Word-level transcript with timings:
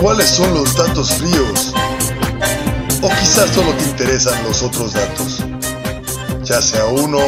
¿Cuáles 0.00 0.30
son 0.30 0.54
los 0.54 0.74
datos 0.76 1.12
fríos? 1.12 1.74
O 3.02 3.08
quizás 3.20 3.50
solo 3.50 3.74
te 3.74 3.84
interesan 3.84 4.42
los 4.44 4.62
otros 4.62 4.94
datos. 4.94 5.44
Ya 6.42 6.62
sea 6.62 6.86
uno 6.86 7.18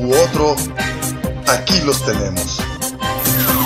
u 0.00 0.12
otro, 0.12 0.56
aquí 1.46 1.80
los 1.82 2.04
tenemos. 2.04 2.58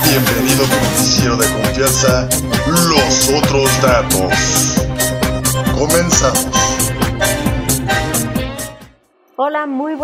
Bienvenido 0.04 0.64
a 0.64 0.68
tu 0.68 0.74
noticiero 0.74 1.36
de 1.38 1.46
confianza, 1.50 2.28
Los 2.66 3.30
Otros 3.30 3.70
Datos. 3.80 4.74
Comenzamos. 5.78 6.49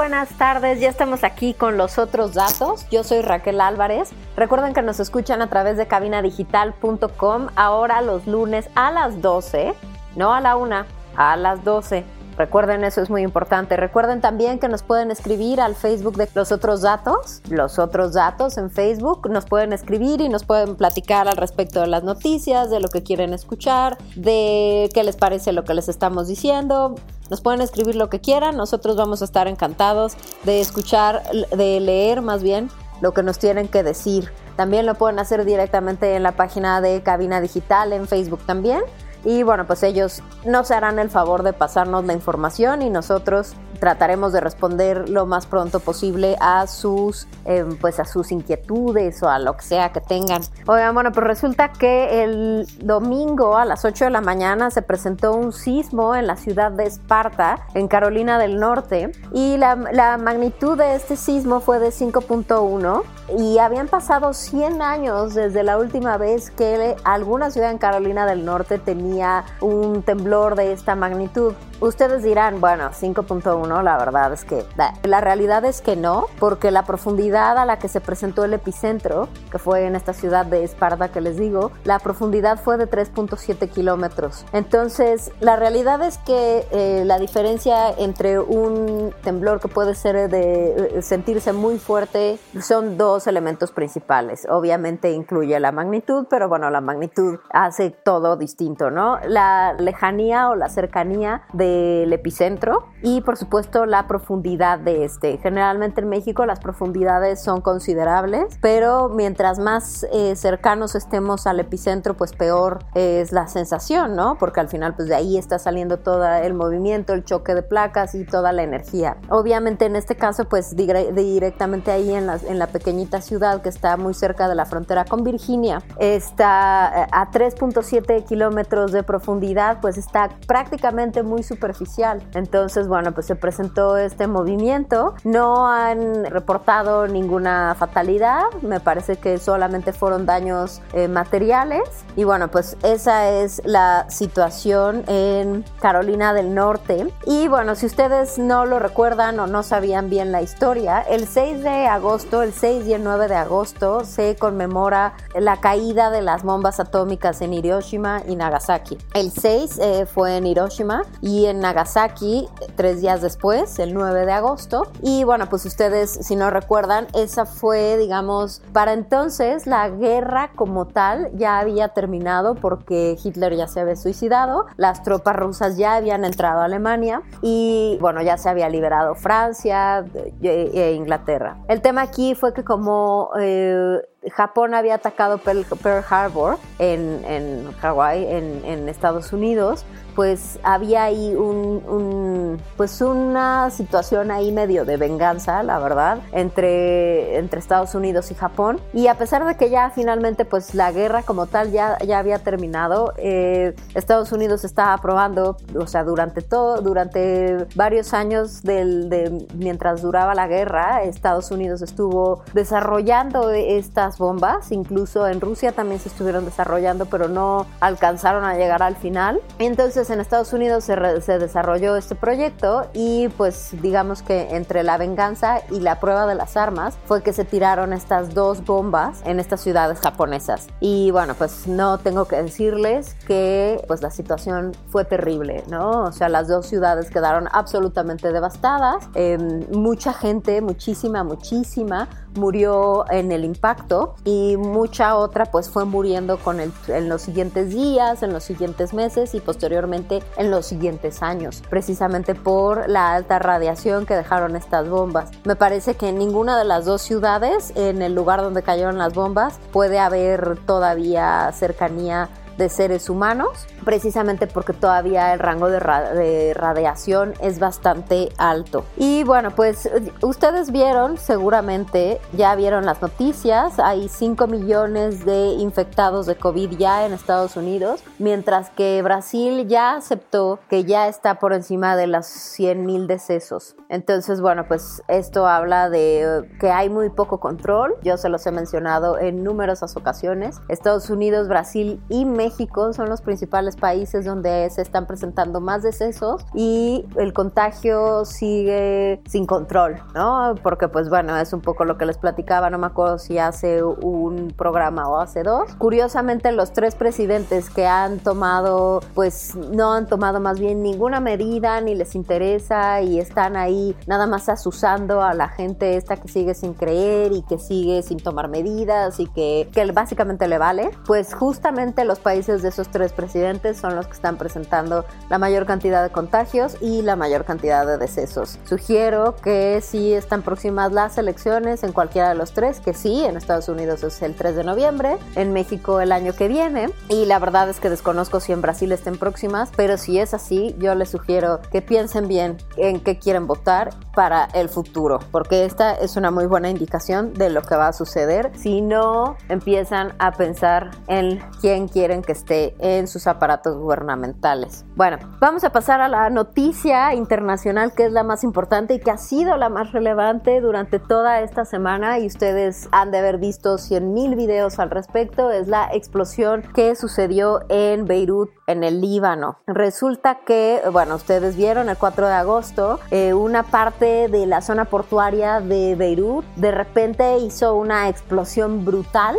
Buenas 0.08 0.28
tardes. 0.38 0.78
Ya 0.78 0.88
estamos 0.88 1.24
aquí 1.24 1.52
con 1.52 1.76
los 1.76 1.98
otros 1.98 2.32
datos. 2.32 2.88
Yo 2.90 3.02
soy 3.02 3.22
Raquel 3.22 3.60
Álvarez. 3.60 4.10
Recuerden 4.36 4.72
que 4.72 4.80
nos 4.80 5.00
escuchan 5.00 5.42
a 5.42 5.48
través 5.48 5.76
de 5.76 5.88
cabinadigital.com 5.88 7.48
ahora 7.56 8.00
los 8.02 8.24
lunes 8.28 8.68
a 8.76 8.92
las 8.92 9.20
12, 9.20 9.74
no 10.14 10.32
a 10.32 10.40
la 10.40 10.54
1, 10.54 10.84
a 11.16 11.36
las 11.36 11.64
12. 11.64 12.04
Recuerden 12.36 12.84
eso, 12.84 13.00
es 13.00 13.08
muy 13.08 13.22
importante. 13.22 13.76
Recuerden 13.76 14.20
también 14.20 14.58
que 14.58 14.68
nos 14.68 14.82
pueden 14.82 15.10
escribir 15.10 15.60
al 15.60 15.74
Facebook 15.74 16.16
de 16.16 16.28
Los 16.34 16.52
Otros 16.52 16.82
Datos, 16.82 17.40
Los 17.48 17.78
Otros 17.78 18.12
Datos 18.12 18.58
en 18.58 18.70
Facebook. 18.70 19.30
Nos 19.30 19.46
pueden 19.46 19.72
escribir 19.72 20.20
y 20.20 20.28
nos 20.28 20.44
pueden 20.44 20.76
platicar 20.76 21.28
al 21.28 21.36
respecto 21.36 21.80
de 21.80 21.86
las 21.86 22.04
noticias, 22.04 22.70
de 22.70 22.80
lo 22.80 22.88
que 22.88 23.02
quieren 23.02 23.32
escuchar, 23.32 23.96
de 24.16 24.90
qué 24.92 25.02
les 25.02 25.16
parece 25.16 25.52
lo 25.52 25.64
que 25.64 25.74
les 25.74 25.88
estamos 25.88 26.28
diciendo. 26.28 26.94
Nos 27.30 27.40
pueden 27.40 27.62
escribir 27.62 27.96
lo 27.96 28.10
que 28.10 28.20
quieran. 28.20 28.56
Nosotros 28.56 28.96
vamos 28.96 29.22
a 29.22 29.24
estar 29.24 29.48
encantados 29.48 30.16
de 30.44 30.60
escuchar, 30.60 31.22
de 31.56 31.80
leer 31.80 32.20
más 32.20 32.42
bien 32.42 32.70
lo 33.00 33.12
que 33.12 33.22
nos 33.22 33.38
tienen 33.38 33.68
que 33.68 33.82
decir. 33.82 34.30
También 34.56 34.86
lo 34.86 34.94
pueden 34.94 35.18
hacer 35.18 35.44
directamente 35.44 36.16
en 36.16 36.22
la 36.22 36.32
página 36.32 36.80
de 36.80 37.02
Cabina 37.02 37.40
Digital 37.40 37.92
en 37.92 38.06
Facebook 38.06 38.40
también. 38.46 38.82
Y 39.24 39.42
bueno, 39.42 39.66
pues 39.66 39.82
ellos 39.82 40.22
nos 40.44 40.70
harán 40.70 40.98
el 40.98 41.10
favor 41.10 41.42
de 41.42 41.52
pasarnos 41.52 42.04
la 42.04 42.12
información 42.12 42.82
y 42.82 42.90
nosotros 42.90 43.54
trataremos 43.76 44.32
de 44.32 44.40
responder 44.40 45.08
lo 45.08 45.26
más 45.26 45.46
pronto 45.46 45.80
posible 45.80 46.36
a 46.40 46.66
sus 46.66 47.26
eh, 47.44 47.64
pues 47.80 48.00
a 48.00 48.04
sus 48.04 48.32
inquietudes 48.32 49.22
o 49.22 49.28
a 49.28 49.38
lo 49.38 49.56
que 49.56 49.62
sea 49.62 49.92
que 49.92 50.00
tengan. 50.00 50.42
Oigan, 50.66 50.94
bueno, 50.94 51.12
pues 51.12 51.26
resulta 51.26 51.72
que 51.72 52.24
el 52.24 52.66
domingo 52.80 53.56
a 53.56 53.64
las 53.64 53.84
8 53.84 54.06
de 54.06 54.10
la 54.10 54.20
mañana 54.20 54.70
se 54.70 54.82
presentó 54.82 55.34
un 55.34 55.52
sismo 55.52 56.14
en 56.14 56.26
la 56.26 56.36
ciudad 56.36 56.72
de 56.72 56.84
Esparta, 56.84 57.66
en 57.74 57.88
Carolina 57.88 58.38
del 58.38 58.58
Norte, 58.58 59.12
y 59.32 59.56
la, 59.56 59.76
la 59.76 60.18
magnitud 60.18 60.76
de 60.76 60.94
este 60.94 61.16
sismo 61.16 61.60
fue 61.60 61.78
de 61.78 61.88
5.1 61.88 63.02
y 63.38 63.58
habían 63.58 63.88
pasado 63.88 64.32
100 64.32 64.82
años 64.82 65.34
desde 65.34 65.62
la 65.62 65.78
última 65.78 66.16
vez 66.16 66.50
que 66.50 66.96
alguna 67.04 67.50
ciudad 67.50 67.70
en 67.70 67.78
Carolina 67.78 68.26
del 68.26 68.44
Norte 68.44 68.78
tenía 68.78 69.44
un 69.60 70.02
temblor 70.02 70.54
de 70.54 70.72
esta 70.72 70.94
magnitud. 70.94 71.54
Ustedes 71.80 72.22
dirán, 72.22 72.60
bueno, 72.60 72.90
5.1, 72.90 73.82
la 73.82 73.98
verdad 73.98 74.32
es 74.32 74.44
que 74.44 74.64
la 75.02 75.20
realidad 75.20 75.64
es 75.66 75.82
que 75.82 75.94
no, 75.94 76.26
porque 76.38 76.70
la 76.70 76.84
profundidad 76.84 77.58
a 77.58 77.66
la 77.66 77.78
que 77.78 77.88
se 77.88 78.00
presentó 78.00 78.44
el 78.44 78.54
epicentro, 78.54 79.28
que 79.50 79.58
fue 79.58 79.84
en 79.84 79.94
esta 79.94 80.14
ciudad 80.14 80.46
de 80.46 80.64
Esparta 80.64 81.08
que 81.08 81.20
les 81.20 81.36
digo, 81.36 81.72
la 81.84 81.98
profundidad 81.98 82.58
fue 82.58 82.78
de 82.78 82.88
3.7 82.88 83.68
kilómetros. 83.68 84.46
Entonces, 84.54 85.30
la 85.40 85.56
realidad 85.56 86.00
es 86.02 86.16
que 86.18 86.66
eh, 86.70 87.02
la 87.04 87.18
diferencia 87.18 87.90
entre 87.90 88.38
un 88.38 89.12
temblor 89.22 89.60
que 89.60 89.68
puede 89.68 89.94
ser 89.94 90.30
de 90.30 90.96
eh, 90.96 91.02
sentirse 91.02 91.52
muy 91.52 91.78
fuerte 91.78 92.38
son 92.60 92.96
dos 92.96 93.26
elementos 93.26 93.70
principales. 93.70 94.46
Obviamente 94.48 95.12
incluye 95.12 95.60
la 95.60 95.72
magnitud, 95.72 96.26
pero 96.30 96.48
bueno, 96.48 96.70
la 96.70 96.80
magnitud 96.80 97.38
hace 97.50 97.90
todo 97.90 98.36
distinto, 98.36 98.90
¿no? 98.90 99.18
La 99.26 99.74
lejanía 99.74 100.48
o 100.48 100.54
la 100.54 100.70
cercanía 100.70 101.42
de 101.52 101.65
del 101.66 102.12
epicentro 102.12 102.86
y 103.02 103.20
por 103.20 103.36
supuesto 103.36 103.86
la 103.86 104.06
profundidad 104.06 104.78
de 104.78 105.04
este. 105.04 105.38
Generalmente 105.38 106.00
en 106.00 106.08
México 106.08 106.46
las 106.46 106.60
profundidades 106.60 107.42
son 107.42 107.60
considerables, 107.60 108.58
pero 108.60 109.08
mientras 109.08 109.58
más 109.58 110.06
eh, 110.12 110.36
cercanos 110.36 110.94
estemos 110.94 111.46
al 111.46 111.60
epicentro, 111.60 112.14
pues 112.14 112.32
peor 112.32 112.80
es 112.94 113.32
la 113.32 113.48
sensación, 113.48 114.16
¿no? 114.16 114.36
Porque 114.38 114.60
al 114.60 114.68
final 114.68 114.94
pues 114.94 115.08
de 115.08 115.14
ahí 115.14 115.36
está 115.36 115.58
saliendo 115.58 115.98
todo 115.98 116.24
el 116.26 116.54
movimiento, 116.54 117.12
el 117.12 117.24
choque 117.24 117.54
de 117.54 117.62
placas 117.62 118.14
y 118.14 118.24
toda 118.24 118.52
la 118.52 118.62
energía. 118.62 119.16
Obviamente 119.28 119.86
en 119.86 119.96
este 119.96 120.16
caso 120.16 120.44
pues 120.46 120.74
directamente 120.76 121.90
ahí 121.90 122.12
en 122.12 122.26
la, 122.26 122.38
en 122.48 122.58
la 122.58 122.68
pequeñita 122.68 123.20
ciudad 123.20 123.62
que 123.62 123.68
está 123.68 123.96
muy 123.96 124.14
cerca 124.14 124.48
de 124.48 124.54
la 124.54 124.66
frontera 124.66 125.04
con 125.04 125.24
Virginia, 125.24 125.82
está 125.98 126.92
eh, 126.96 127.06
a 127.12 127.30
3.7 127.30 128.24
kilómetros 128.24 128.92
de 128.92 129.02
profundidad, 129.02 129.80
pues 129.80 129.96
está 129.98 130.30
prácticamente 130.46 131.22
muy 131.22 131.42
superficial. 131.56 132.22
Entonces, 132.34 132.86
bueno, 132.86 133.12
pues 133.12 133.26
se 133.26 133.34
presentó 133.34 133.96
este 133.96 134.26
movimiento. 134.26 135.14
No 135.24 135.66
han 135.66 136.26
reportado 136.26 137.08
ninguna 137.08 137.74
fatalidad. 137.78 138.42
Me 138.62 138.78
parece 138.80 139.16
que 139.16 139.38
solamente 139.38 139.92
fueron 139.92 140.26
daños 140.26 140.82
eh, 140.92 141.08
materiales. 141.08 141.88
Y 142.14 142.24
bueno, 142.24 142.48
pues 142.48 142.76
esa 142.82 143.30
es 143.30 143.62
la 143.64 144.06
situación 144.10 145.04
en 145.06 145.64
Carolina 145.80 146.34
del 146.34 146.54
Norte. 146.54 147.12
Y 147.24 147.48
bueno, 147.48 147.74
si 147.74 147.86
ustedes 147.86 148.38
no 148.38 148.66
lo 148.66 148.78
recuerdan 148.78 149.40
o 149.40 149.46
no 149.46 149.62
sabían 149.62 150.10
bien 150.10 150.32
la 150.32 150.42
historia, 150.42 151.00
el 151.00 151.26
6 151.26 151.62
de 151.62 151.86
agosto, 151.86 152.42
el 152.42 152.52
6 152.52 152.86
y 152.86 152.94
el 152.94 153.02
9 153.02 153.28
de 153.28 153.34
agosto 153.36 154.04
se 154.04 154.36
conmemora 154.36 155.14
la 155.34 155.58
caída 155.60 156.10
de 156.10 156.20
las 156.20 156.42
bombas 156.42 156.80
atómicas 156.80 157.40
en 157.40 157.54
Hiroshima 157.54 158.22
y 158.28 158.36
Nagasaki. 158.36 158.98
El 159.14 159.30
6 159.30 159.78
eh, 159.78 160.06
fue 160.06 160.36
en 160.36 160.46
Hiroshima 160.46 161.02
y 161.20 161.45
en 161.46 161.60
Nagasaki 161.60 162.48
tres 162.76 163.00
días 163.00 163.22
después, 163.22 163.78
el 163.78 163.94
9 163.94 164.26
de 164.26 164.32
agosto. 164.32 164.86
Y 165.02 165.24
bueno, 165.24 165.48
pues 165.48 165.64
ustedes, 165.64 166.10
si 166.10 166.36
no 166.36 166.50
recuerdan, 166.50 167.06
esa 167.14 167.46
fue, 167.46 167.96
digamos, 167.96 168.62
para 168.72 168.92
entonces 168.92 169.66
la 169.66 169.88
guerra 169.88 170.50
como 170.54 170.86
tal 170.86 171.30
ya 171.34 171.58
había 171.58 171.88
terminado 171.88 172.54
porque 172.54 173.16
Hitler 173.22 173.56
ya 173.56 173.68
se 173.68 173.80
había 173.80 173.96
suicidado, 173.96 174.66
las 174.76 175.02
tropas 175.02 175.36
rusas 175.36 175.76
ya 175.76 175.94
habían 175.94 176.24
entrado 176.24 176.60
a 176.60 176.64
Alemania 176.64 177.22
y 177.42 177.98
bueno, 178.00 178.22
ya 178.22 178.36
se 178.36 178.48
había 178.48 178.68
liberado 178.68 179.14
Francia 179.14 180.04
e, 180.42 180.70
e 180.74 180.92
Inglaterra. 180.92 181.58
El 181.68 181.80
tema 181.80 182.02
aquí 182.02 182.34
fue 182.34 182.52
que 182.52 182.64
como... 182.64 183.30
Eh, 183.38 184.00
Japón 184.30 184.74
había 184.74 184.96
atacado 184.96 185.38
Pearl, 185.38 185.64
Harbor 186.08 186.58
en, 186.78 187.24
en 187.24 187.72
Hawái, 187.80 188.26
en, 188.26 188.88
Estados 188.88 189.32
Unidos, 189.32 189.84
pues 190.14 190.58
había 190.62 191.04
ahí 191.04 191.34
un, 191.34 192.58
pues 192.76 193.00
una 193.02 193.70
situación 193.70 194.30
ahí 194.30 194.50
medio 194.50 194.84
de 194.84 194.96
venganza, 194.96 195.62
la 195.62 195.78
verdad, 195.78 196.20
entre, 196.32 197.36
entre 197.36 197.60
Estados 197.60 197.94
Unidos 197.94 198.30
y 198.30 198.34
Japón. 198.34 198.80
Y 198.94 199.08
a 199.08 199.16
pesar 199.16 199.44
de 199.44 199.56
que 199.56 199.68
ya 199.68 199.90
finalmente 199.90 200.44
pues 200.44 200.74
la 200.74 200.90
guerra 200.92 201.22
como 201.22 201.46
tal 201.46 201.70
ya, 201.70 201.98
ya 201.98 202.18
había 202.18 202.38
terminado, 202.38 203.12
eh, 203.18 203.74
Estados 203.94 204.32
Unidos 204.32 204.64
estaba 204.64 204.94
aprobando, 204.94 205.58
o 205.78 205.86
sea, 205.86 206.04
durante 206.04 206.40
todo, 206.40 206.80
durante 206.80 207.66
varios 207.74 208.14
años 208.14 208.62
del, 208.62 209.10
de, 209.10 209.46
mientras 209.54 210.00
duraba 210.00 210.34
la 210.34 210.46
guerra, 210.46 211.02
Estados 211.02 211.50
Unidos 211.50 211.82
estuvo 211.82 212.42
desarrollando 212.54 213.50
estas 213.50 214.15
bombas, 214.18 214.72
incluso 214.72 215.26
en 215.26 215.40
Rusia 215.40 215.72
también 215.72 216.00
se 216.00 216.08
estuvieron 216.08 216.44
desarrollando, 216.44 217.06
pero 217.06 217.28
no 217.28 217.66
alcanzaron 217.80 218.44
a 218.44 218.54
llegar 218.56 218.82
al 218.82 218.96
final. 218.96 219.40
Entonces 219.58 220.10
en 220.10 220.20
Estados 220.20 220.52
Unidos 220.52 220.84
se, 220.84 221.38
desarrolló 221.38 221.96
este 221.96 222.14
proyecto 222.14 222.88
y 222.92 223.28
pues 223.36 223.70
digamos 223.82 224.22
que 224.22 224.56
entre 224.56 224.82
la 224.82 224.96
venganza 224.96 225.60
y 225.70 225.80
la 225.80 226.00
prueba 226.00 226.26
de 226.26 226.34
las 226.34 226.56
armas 226.56 226.98
fue 227.04 227.22
que 227.22 227.32
se 227.32 227.44
tiraron 227.44 227.92
estas 227.92 228.34
dos 228.34 228.64
bombas 228.64 229.22
en 229.24 229.40
estas 229.40 229.60
ciudades 229.60 230.00
japonesas. 230.00 230.68
Y 230.80 231.10
bueno, 231.10 231.34
pues 231.34 231.66
no 231.66 231.98
tengo 231.98 232.26
que 232.26 232.36
decirles 232.42 233.14
que 233.26 233.82
pues 233.86 234.02
la 234.02 234.10
situación 234.10 234.72
fue 234.88 235.04
terrible, 235.04 235.64
¿no? 235.68 236.04
O 236.04 236.12
sea, 236.12 236.28
las 236.28 236.48
dos 236.48 236.66
ciudades 236.66 237.10
quedaron 237.10 237.48
absolutamente 237.52 238.32
devastadas. 238.32 239.08
Em, 239.14 239.66
mucha 239.72 240.12
gente, 240.12 240.60
muchísima, 240.60 241.24
muchísima, 241.24 242.08
murió 242.34 243.10
en 243.10 243.32
el 243.32 243.44
impacto 243.44 244.05
y 244.24 244.56
mucha 244.56 245.16
otra 245.16 245.46
pues 245.46 245.68
fue 245.68 245.84
muriendo 245.84 246.38
con 246.38 246.60
el, 246.60 246.72
en 246.88 247.08
los 247.08 247.22
siguientes 247.22 247.70
días, 247.70 248.22
en 248.22 248.32
los 248.32 248.44
siguientes 248.44 248.94
meses 248.94 249.34
y 249.34 249.40
posteriormente 249.40 250.22
en 250.36 250.50
los 250.50 250.66
siguientes 250.66 251.22
años, 251.22 251.62
precisamente 251.68 252.34
por 252.34 252.88
la 252.88 253.14
alta 253.14 253.38
radiación 253.38 254.06
que 254.06 254.14
dejaron 254.14 254.56
estas 254.56 254.88
bombas. 254.88 255.30
Me 255.44 255.56
parece 255.56 255.94
que 255.94 256.08
en 256.08 256.18
ninguna 256.18 256.58
de 256.58 256.64
las 256.64 256.84
dos 256.84 257.02
ciudades, 257.02 257.72
en 257.74 258.02
el 258.02 258.14
lugar 258.14 258.42
donde 258.42 258.62
cayeron 258.62 258.98
las 258.98 259.14
bombas, 259.14 259.58
puede 259.72 259.98
haber 259.98 260.58
todavía 260.66 261.50
cercanía 261.52 262.28
de 262.56 262.68
seres 262.68 263.10
humanos, 263.10 263.66
precisamente 263.84 264.46
porque 264.46 264.72
todavía 264.72 265.32
el 265.32 265.38
rango 265.38 265.68
de, 265.68 266.54
radiación 266.54 267.34
es 267.40 267.58
bastante 267.58 268.30
alto. 268.38 268.84
Y 268.96 269.24
bueno, 269.24 269.50
pues 269.50 269.88
ustedes 270.22 270.72
vieron, 270.72 271.18
seguramente 271.18 272.20
ya 272.32 272.54
vieron 272.54 272.86
las 272.86 273.00
noticias, 273.02 273.78
hay 273.78 274.08
5 274.08 274.46
millones 274.46 275.24
de 275.24 275.48
infectados 275.58 276.26
de 276.26 276.36
COVID 276.36 276.76
ya 276.76 277.06
en 277.06 277.12
Estados 277.12 277.56
Unidos, 277.56 278.02
mientras 278.18 278.70
que 278.70 279.02
Brasil 279.02 279.66
ya 279.68 279.96
aceptó 279.96 280.58
que 280.68 280.84
ya 280.84 281.08
está 281.08 281.38
por 281.38 281.52
encima 281.52 281.96
de 281.96 282.06
las 282.06 282.26
100 282.26 282.86
mil 282.86 283.06
decesos. 283.06 283.76
Entonces, 283.88 284.40
bueno, 284.40 284.66
pues 284.66 285.02
esto 285.08 285.46
habla 285.46 285.88
de 285.90 286.48
que 286.58 286.70
hay 286.70 286.88
muy 286.88 287.10
poco 287.10 287.38
control. 287.38 287.94
Yo 288.02 288.16
se 288.16 288.28
los 288.28 288.44
he 288.46 288.50
mencionado 288.50 289.18
en 289.18 289.44
numerosas 289.44 289.96
ocasiones. 289.96 290.60
Estados 290.68 291.08
Unidos, 291.08 291.48
Brasil 291.48 292.00
y 292.08 292.24
México 292.24 292.45
son 292.92 293.08
los 293.08 293.20
principales 293.20 293.76
países 293.76 294.24
donde 294.24 294.68
se 294.70 294.82
están 294.82 295.06
presentando 295.06 295.60
más 295.60 295.82
decesos 295.82 296.44
y 296.54 297.04
el 297.16 297.32
contagio 297.32 298.24
sigue 298.24 299.20
sin 299.26 299.46
control, 299.46 299.98
¿no? 300.14 300.54
Porque 300.62 300.88
pues 300.88 301.08
bueno, 301.08 301.36
es 301.36 301.52
un 301.52 301.60
poco 301.60 301.84
lo 301.84 301.96
que 301.96 302.06
les 302.06 302.18
platicaba, 302.18 302.70
no 302.70 302.78
me 302.78 302.86
acuerdo 302.86 303.18
si 303.18 303.38
hace 303.38 303.82
un 303.82 304.52
programa 304.56 305.08
o 305.08 305.18
hace 305.18 305.42
dos. 305.42 305.74
Curiosamente, 305.78 306.52
los 306.52 306.72
tres 306.72 306.94
presidentes 306.94 307.70
que 307.70 307.86
han 307.86 308.18
tomado, 308.18 309.00
pues 309.14 309.54
no 309.54 309.92
han 309.92 310.06
tomado 310.06 310.40
más 310.40 310.58
bien 310.58 310.82
ninguna 310.82 311.20
medida 311.20 311.80
ni 311.80 311.94
les 311.94 312.14
interesa 312.14 313.02
y 313.02 313.18
están 313.18 313.56
ahí 313.56 313.96
nada 314.06 314.26
más 314.26 314.48
asusando 314.48 315.22
a 315.22 315.34
la 315.34 315.48
gente 315.48 315.96
esta 315.96 316.16
que 316.16 316.28
sigue 316.28 316.54
sin 316.54 316.74
creer 316.74 317.32
y 317.32 317.42
que 317.42 317.58
sigue 317.58 318.02
sin 318.02 318.18
tomar 318.18 318.48
medidas 318.48 319.20
y 319.20 319.26
que, 319.26 319.68
que 319.72 319.90
básicamente 319.92 320.48
le 320.48 320.58
vale, 320.58 320.90
pues 321.06 321.34
justamente 321.34 322.04
los 322.04 322.18
países 322.18 322.35
de 322.36 322.68
esos 322.68 322.88
tres 322.88 323.14
presidentes 323.14 323.78
son 323.78 323.96
los 323.96 324.06
que 324.06 324.12
están 324.12 324.36
presentando 324.36 325.06
la 325.30 325.38
mayor 325.38 325.64
cantidad 325.64 326.02
de 326.02 326.10
contagios 326.10 326.76
y 326.82 327.00
la 327.00 327.16
mayor 327.16 327.46
cantidad 327.46 327.86
de 327.86 327.96
decesos. 327.96 328.58
Sugiero 328.64 329.36
que 329.36 329.80
si 329.80 330.12
están 330.12 330.42
próximas 330.42 330.92
las 330.92 331.16
elecciones 331.16 331.82
en 331.82 331.92
cualquiera 331.92 332.28
de 332.28 332.34
los 332.34 332.52
tres, 332.52 332.80
que 332.80 332.92
sí, 332.92 333.24
en 333.24 333.38
Estados 333.38 333.70
Unidos 333.70 334.02
es 334.02 334.20
el 334.20 334.34
3 334.34 334.54
de 334.54 334.64
noviembre, 334.64 335.16
en 335.34 335.54
México 335.54 335.98
el 335.98 336.12
año 336.12 336.34
que 336.34 336.46
viene 336.46 336.90
y 337.08 337.24
la 337.24 337.38
verdad 337.38 337.70
es 337.70 337.80
que 337.80 337.88
desconozco 337.88 338.38
si 338.38 338.52
en 338.52 338.60
Brasil 338.60 338.92
estén 338.92 339.16
próximas, 339.16 339.70
pero 339.74 339.96
si 339.96 340.18
es 340.18 340.34
así, 340.34 340.76
yo 340.78 340.94
les 340.94 341.08
sugiero 341.08 341.60
que 341.72 341.80
piensen 341.80 342.28
bien 342.28 342.58
en 342.76 343.00
qué 343.00 343.18
quieren 343.18 343.46
votar 343.46 343.94
para 344.14 344.44
el 344.52 344.68
futuro, 344.68 345.20
porque 345.30 345.64
esta 345.64 345.94
es 345.94 346.16
una 346.16 346.30
muy 346.30 346.44
buena 346.44 346.68
indicación 346.68 347.32
de 347.32 347.48
lo 347.48 347.62
que 347.62 347.76
va 347.76 347.88
a 347.88 347.92
suceder 347.94 348.50
si 348.56 348.82
no 348.82 349.36
empiezan 349.48 350.14
a 350.18 350.32
pensar 350.32 350.90
en 351.06 351.40
quién 351.60 351.88
quieren 351.88 352.22
que 352.26 352.32
esté 352.32 352.74
en 352.78 353.08
sus 353.08 353.26
aparatos 353.26 353.78
gubernamentales. 353.78 354.84
Bueno, 354.96 355.18
vamos 355.40 355.64
a 355.64 355.70
pasar 355.70 356.02
a 356.02 356.08
la 356.08 356.28
noticia 356.28 357.14
internacional 357.14 357.94
que 357.94 358.04
es 358.04 358.12
la 358.12 358.22
más 358.22 358.44
importante 358.44 358.94
y 358.94 359.00
que 359.00 359.10
ha 359.10 359.16
sido 359.16 359.56
la 359.56 359.70
más 359.70 359.92
relevante 359.92 360.60
durante 360.60 360.98
toda 360.98 361.40
esta 361.40 361.64
semana 361.64 362.18
y 362.18 362.26
ustedes 362.26 362.88
han 362.92 363.10
de 363.10 363.18
haber 363.18 363.38
visto 363.38 363.78
100 363.78 364.12
mil 364.12 364.36
videos 364.36 364.78
al 364.78 364.90
respecto, 364.90 365.50
es 365.50 365.68
la 365.68 365.88
explosión 365.92 366.62
que 366.74 366.94
sucedió 366.96 367.60
en 367.70 368.04
Beirut, 368.04 368.50
en 368.66 368.84
el 368.84 369.00
Líbano. 369.00 369.58
Resulta 369.66 370.40
que, 370.44 370.82
bueno, 370.92 371.14
ustedes 371.14 371.56
vieron 371.56 371.88
el 371.88 371.96
4 371.96 372.26
de 372.26 372.34
agosto, 372.34 373.00
eh, 373.10 373.32
una 373.32 373.62
parte 373.62 374.28
de 374.28 374.46
la 374.46 374.60
zona 374.60 374.84
portuaria 374.84 375.60
de 375.60 375.94
Beirut 375.94 376.44
de 376.56 376.70
repente 376.70 377.38
hizo 377.38 377.74
una 377.74 378.08
explosión 378.08 378.84
brutal, 378.84 379.36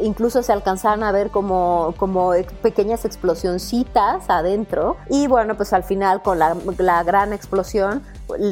incluso 0.00 0.42
se 0.42 0.52
alcanzaron 0.52 1.02
a 1.04 1.12
ver 1.12 1.30
como, 1.30 1.94
como 1.96 2.21
pequeñas 2.62 3.04
explosioncitas 3.04 4.28
adentro. 4.28 4.96
Y 5.08 5.26
bueno, 5.26 5.56
pues 5.56 5.72
al 5.72 5.84
final 5.84 6.22
con 6.22 6.38
la, 6.38 6.56
la 6.78 7.02
gran 7.02 7.32
explosión 7.32 8.02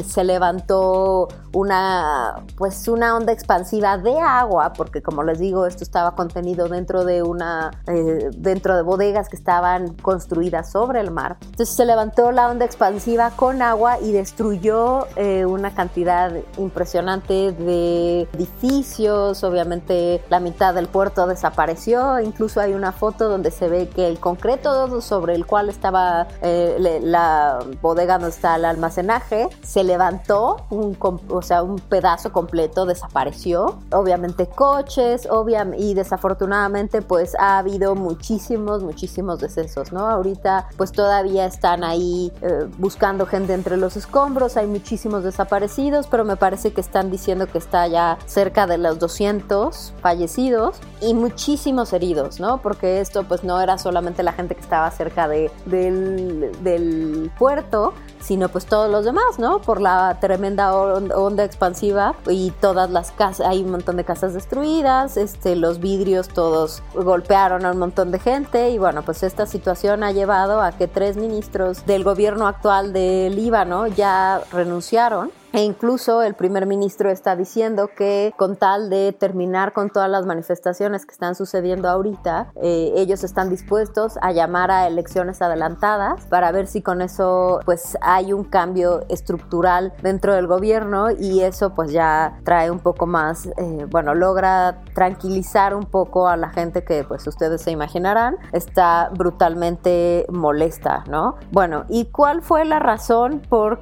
se 0.06 0.24
levantó 0.24 1.28
una 1.52 2.44
pues 2.56 2.86
una 2.88 3.16
onda 3.16 3.32
expansiva 3.32 3.98
de 3.98 4.18
agua 4.18 4.72
porque 4.72 5.02
como 5.02 5.22
les 5.22 5.38
digo 5.38 5.66
esto 5.66 5.82
estaba 5.82 6.14
contenido 6.14 6.68
dentro 6.68 7.04
de 7.04 7.22
una 7.22 7.70
eh, 7.86 8.30
dentro 8.36 8.76
de 8.76 8.82
bodegas 8.82 9.28
que 9.28 9.36
estaban 9.36 9.94
construidas 9.94 10.70
sobre 10.70 11.00
el 11.00 11.10
mar. 11.10 11.38
Entonces 11.42 11.74
se 11.74 11.84
levantó 11.84 12.30
la 12.32 12.48
onda 12.48 12.64
expansiva 12.64 13.30
con 13.30 13.62
agua 13.62 13.98
y 14.00 14.12
destruyó 14.12 15.06
eh, 15.16 15.44
una 15.44 15.74
cantidad 15.74 16.32
impresionante 16.58 17.52
de 17.52 18.22
edificios. 18.32 19.42
Obviamente 19.44 20.22
la 20.28 20.40
mitad 20.40 20.74
del 20.74 20.88
puerto 20.88 21.26
desapareció. 21.26 22.20
Incluso 22.20 22.60
hay 22.60 22.74
una 22.74 22.92
foto 22.92 23.28
donde 23.28 23.50
se 23.50 23.68
ve 23.68 23.88
que 23.88 24.06
el 24.06 24.20
concreto 24.20 25.00
sobre 25.00 25.34
el 25.34 25.46
cual 25.46 25.68
estaba 25.68 26.26
eh, 26.42 27.00
la 27.02 27.58
bodega 27.80 28.14
donde 28.14 28.30
está 28.30 28.56
el 28.56 28.64
almacenaje 28.64 29.48
se 29.62 29.84
levantó, 29.84 30.64
un, 30.70 30.96
o 31.28 31.42
sea, 31.42 31.62
un 31.62 31.78
pedazo 31.78 32.32
completo 32.32 32.86
desapareció. 32.86 33.78
Obviamente 33.92 34.46
coches, 34.46 35.28
obviamente, 35.30 35.84
y 35.84 35.94
desafortunadamente 35.94 37.02
pues 37.02 37.34
ha 37.38 37.58
habido 37.58 37.94
muchísimos, 37.94 38.82
muchísimos 38.82 39.40
decesos, 39.40 39.92
¿no? 39.92 40.08
Ahorita 40.08 40.68
pues 40.76 40.92
todavía 40.92 41.46
están 41.46 41.84
ahí 41.84 42.32
eh, 42.42 42.68
buscando 42.78 43.26
gente 43.26 43.54
entre 43.54 43.76
los 43.76 43.96
escombros, 43.96 44.56
hay 44.56 44.66
muchísimos 44.66 45.24
desaparecidos, 45.24 46.06
pero 46.06 46.24
me 46.24 46.36
parece 46.36 46.72
que 46.72 46.80
están 46.80 47.10
diciendo 47.10 47.46
que 47.46 47.58
está 47.58 47.86
ya 47.86 48.18
cerca 48.26 48.66
de 48.66 48.78
los 48.78 48.98
200 48.98 49.94
fallecidos 50.00 50.80
y 51.00 51.14
muchísimos 51.14 51.92
heridos, 51.92 52.40
¿no? 52.40 52.58
Porque 52.62 53.00
esto 53.00 53.24
pues 53.24 53.44
no 53.44 53.60
era 53.60 53.78
solamente 53.78 54.22
la 54.22 54.32
gente 54.32 54.54
que 54.54 54.60
estaba 54.60 54.90
cerca 54.90 55.28
de, 55.28 55.50
del 55.66 57.30
puerto, 57.38 57.92
sino 58.20 58.48
pues 58.48 58.66
todos 58.66 58.90
los 58.90 59.04
demás, 59.04 59.38
¿no? 59.38 59.60
Por 59.60 59.80
la 59.80 60.18
tremenda 60.20 60.74
onda 60.74 61.44
expansiva 61.44 62.14
y 62.28 62.50
todas 62.60 62.90
las 62.90 63.10
casas, 63.10 63.46
hay 63.46 63.62
un 63.62 63.70
montón 63.70 63.96
de 63.96 64.04
casas 64.04 64.34
destruidas, 64.34 65.16
este, 65.16 65.56
los 65.56 65.80
vidrios 65.80 66.28
todos 66.28 66.82
golpearon 66.94 67.64
a 67.64 67.72
un 67.72 67.78
montón 67.78 68.10
de 68.10 68.18
gente 68.18 68.70
y 68.70 68.78
bueno, 68.78 69.02
pues 69.02 69.22
esta 69.22 69.46
situación 69.46 70.04
ha 70.04 70.12
llevado 70.12 70.60
a 70.60 70.72
que 70.72 70.86
tres 70.86 71.16
ministros 71.16 71.86
del 71.86 72.04
gobierno 72.04 72.46
actual 72.46 72.92
de 72.92 73.30
Líbano 73.30 73.86
ya 73.86 74.42
renunciaron 74.52 75.30
e 75.52 75.62
incluso 75.62 76.22
el 76.22 76.34
primer 76.34 76.66
ministro 76.66 77.10
está 77.10 77.34
diciendo 77.34 77.90
que 77.96 78.32
con 78.36 78.56
tal 78.56 78.88
de 78.88 79.12
terminar 79.12 79.72
con 79.72 79.90
todas 79.90 80.08
las 80.08 80.26
manifestaciones 80.26 81.06
que 81.06 81.12
están 81.12 81.34
sucediendo 81.34 81.88
ahorita, 81.88 82.52
eh, 82.62 82.92
ellos 82.96 83.24
están 83.24 83.50
dispuestos 83.50 84.18
a 84.22 84.32
llamar 84.32 84.70
a 84.70 84.86
elecciones 84.86 85.42
adelantadas 85.42 86.24
para 86.26 86.52
ver 86.52 86.66
si 86.66 86.82
con 86.82 87.02
eso 87.02 87.60
pues 87.64 87.98
hay 88.00 88.32
un 88.32 88.44
cambio 88.44 89.00
estructural 89.08 89.92
dentro 90.02 90.34
del 90.34 90.46
gobierno 90.46 91.10
y 91.10 91.40
eso 91.40 91.74
pues 91.74 91.90
ya 91.90 92.38
trae 92.44 92.70
un 92.70 92.78
poco 92.78 93.06
más, 93.06 93.46
eh, 93.46 93.86
bueno, 93.90 94.14
logra 94.14 94.82
tranquilizar 94.94 95.74
un 95.74 95.86
poco 95.86 96.28
a 96.28 96.36
la 96.36 96.50
gente 96.50 96.84
que 96.84 97.04
pues 97.04 97.26
ustedes 97.26 97.62
se 97.62 97.70
imaginarán 97.70 98.36
está 98.52 99.10
brutalmente 99.16 100.26
molesta, 100.28 101.04
¿no? 101.08 101.36
Bueno, 101.50 101.84
¿y 101.88 102.06
cuál 102.06 102.42
fue 102.42 102.64
la 102.64 102.78
razón 102.78 103.42
por, 103.48 103.80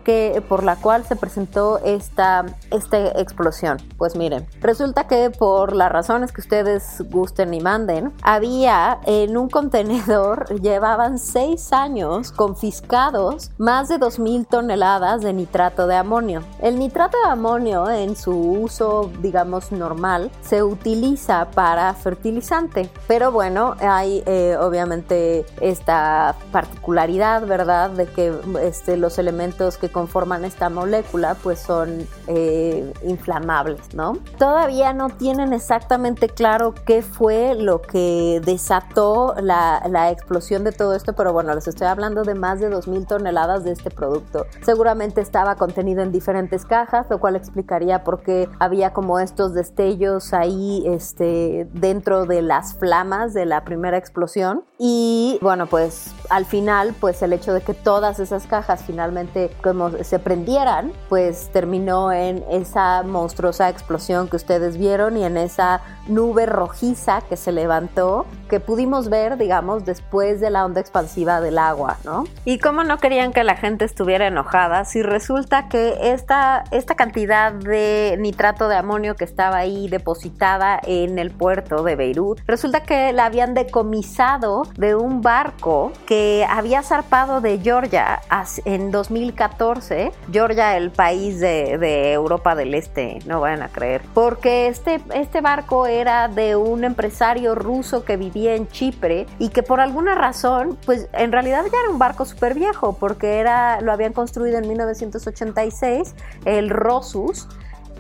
por 0.49 0.63
la 0.63 0.77
cual 0.77 1.05
se 1.05 1.17
presentó 1.17 1.58
esta, 1.85 2.47
esta 2.71 3.09
explosión? 3.21 3.79
Pues 3.97 4.17
miren, 4.17 4.47
resulta 4.61 5.07
que 5.07 5.31
por 5.31 5.75
las 5.75 5.91
razones 5.91 6.33
que 6.33 6.41
ustedes 6.41 7.03
gusten 7.11 7.55
y 7.55 7.61
manden, 7.61 8.13
había 8.23 9.01
en 9.05 9.37
un 9.37 9.49
contenedor, 9.49 10.47
llevaban 10.61 11.19
seis 11.19 11.73
años 11.73 12.33
confiscados 12.33 13.51
más 13.59 13.89
de 13.89 13.99
2.000 13.99 14.47
toneladas 14.49 15.23
de 15.23 15.33
nitrato 15.33 15.87
de 15.87 15.97
amonio. 15.97 16.43
El 16.61 16.79
nitrato 16.79 17.17
de 17.25 17.31
amonio 17.31 17.91
en 17.91 18.17
su 18.17 18.37
uso, 18.37 19.11
digamos, 19.21 19.73
normal, 19.73 20.31
se 20.41 20.63
utiliza 20.63 21.49
para 21.51 21.93
fertilizante. 21.95 22.91
Pero 23.07 23.33
bueno, 23.33 23.75
hay 23.81 24.23
eh, 24.27 24.57
obviamente 24.61 25.45
esta 25.61 26.37
particularidad, 26.53 27.47
¿verdad?, 27.47 27.91
de 27.91 28.07
que 28.07 28.33
este, 28.63 28.97
los 28.97 29.19
elementos 29.19 29.79
que 29.79 29.89
conforman 29.91 30.45
esta 30.45 30.69
molécula, 30.69 31.35
pues 31.49 31.61
son 31.61 32.07
eh, 32.27 32.93
inflamables, 33.05 33.95
¿no? 33.95 34.19
Todavía 34.39 34.93
no 34.93 35.09
tienen 35.09 35.55
exactamente 35.55 36.29
claro 36.29 36.75
qué 36.85 37.01
fue 37.01 37.55
lo 37.55 37.81
que 37.81 38.43
desató 38.45 39.35
la, 39.41 39.83
la 39.89 40.11
explosión 40.11 40.63
de 40.63 40.73
todo 40.73 40.95
esto, 40.95 41.15
pero 41.15 41.33
bueno, 41.33 41.55
les 41.55 41.67
estoy 41.67 41.87
hablando 41.87 42.23
de 42.25 42.35
más 42.35 42.61
de 42.61 42.71
2.000 42.71 43.07
toneladas 43.07 43.65
de 43.65 43.73
este 43.73 43.91
producto. 43.91 44.45
Seguramente 44.61 45.23
estaba 45.23 45.55
contenido 45.55 46.03
en 46.03 46.13
diferentes 46.13 46.67
cajas, 46.67 47.07
lo 47.09 47.19
cual 47.19 47.35
explicaría 47.35 48.05
por 48.05 48.21
qué 48.21 48.47
había 48.59 48.93
como 48.93 49.19
estos 49.19 49.55
destellos 49.55 50.35
ahí 50.35 50.85
este, 50.87 51.67
dentro 51.73 52.27
de 52.27 52.43
las 52.43 52.75
flamas 52.75 53.33
de 53.33 53.47
la 53.47 53.65
primera 53.65 53.97
explosión. 53.97 54.65
Y 54.79 55.39
bueno, 55.41 55.67
pues 55.67 56.13
al 56.29 56.45
final, 56.45 56.95
pues 57.01 57.23
el 57.23 57.33
hecho 57.33 57.55
de 57.55 57.63
que 57.63 57.73
todas 57.73 58.21
esas 58.21 58.47
cajas 58.47 58.83
finalmente 58.87 59.51
como 59.63 59.91
se 60.05 60.19
prendieran, 60.19 60.93
pues 61.09 61.38
terminó 61.53 62.13
en 62.13 62.45
esa 62.51 63.03
monstruosa 63.03 63.69
explosión 63.69 64.29
que 64.29 64.37
ustedes 64.37 64.77
vieron 64.77 65.17
y 65.17 65.25
en 65.25 65.37
esa 65.37 65.81
nube 66.09 66.47
rojiza 66.47 67.21
que 67.23 67.37
se 67.37 67.53
levantó, 67.53 68.27
que 68.49 68.61
pudimos 68.61 69.09
ver, 69.09 69.37
digamos, 69.37 69.85
después 69.85 70.41
de 70.41 70.51
la 70.51 70.65
onda 70.65 70.81
expansiva 70.81 71.41
del 71.41 71.59
agua, 71.59 71.99
¿no? 72.05 72.25
Y 72.45 72.59
cómo 72.59 72.85
no 72.85 72.99
querían 72.99 73.33
que 73.33 73.45
la 73.45 73.57
gente 73.57 73.85
estuviera 73.85 74.27
enojada 74.27 74.85
si 74.85 75.03
resulta 75.03 75.69
que 75.69 76.13
esta, 76.13 76.65
esta 76.71 76.95
cantidad 76.95 77.53
de 77.53 78.17
nitrato 78.19 78.69
de 78.69 78.77
amonio 78.77 79.17
que 79.17 79.25
estaba 79.25 79.59
ahí 79.59 79.89
depositada 79.89 80.81
en 80.83 81.19
el 81.19 81.31
puerto 81.31 81.83
de 81.83 81.97
Beirut, 81.97 82.41
resulta 82.47 82.83
que 82.83 83.13
la 83.13 83.27
habían 83.27 83.55
decomisado 83.55 84.63
de 84.77 84.95
un 84.95 85.21
barco 85.21 85.93
que 86.07 86.47
había 86.49 86.83
zarpado 86.83 87.41
de 87.41 87.59
Georgia 87.59 88.21
en 88.65 88.91
2014, 88.91 90.13
Georgia 90.33 90.77
el 90.77 90.91
país 90.91 91.41
de, 91.41 91.79
de 91.79 92.13
Europa 92.13 92.55
del 92.55 92.75
Este, 92.75 93.19
no 93.27 93.41
vayan 93.41 93.63
a 93.63 93.69
creer, 93.69 94.03
porque 94.15 94.69
este, 94.69 95.01
este 95.15 95.41
barco 95.41 95.87
era 96.01 96.29
de 96.29 96.57
un 96.57 96.85
empresario 96.85 97.55
ruso 97.55 98.05
que 98.05 98.17
vivía 98.17 98.55
en 98.55 98.69
Chipre 98.69 99.27
y 99.39 99.49
que 99.51 99.63
por 99.63 99.81
alguna 99.81 100.15
razón, 100.15 100.79
pues 100.85 101.09
en 101.13 101.33
realidad 101.33 101.65
ya 101.65 101.79
era 101.83 101.91
un 101.91 101.99
barco 101.99 102.25
súper 102.25 102.55
viejo, 102.55 102.95
porque 102.99 103.39
era, 103.39 103.81
lo 103.81 103.93
habían 103.93 104.13
construido 104.13 104.59
en 104.59 104.69
1986, 104.69 106.15
el 106.45 106.71
Rosus, 106.71 107.49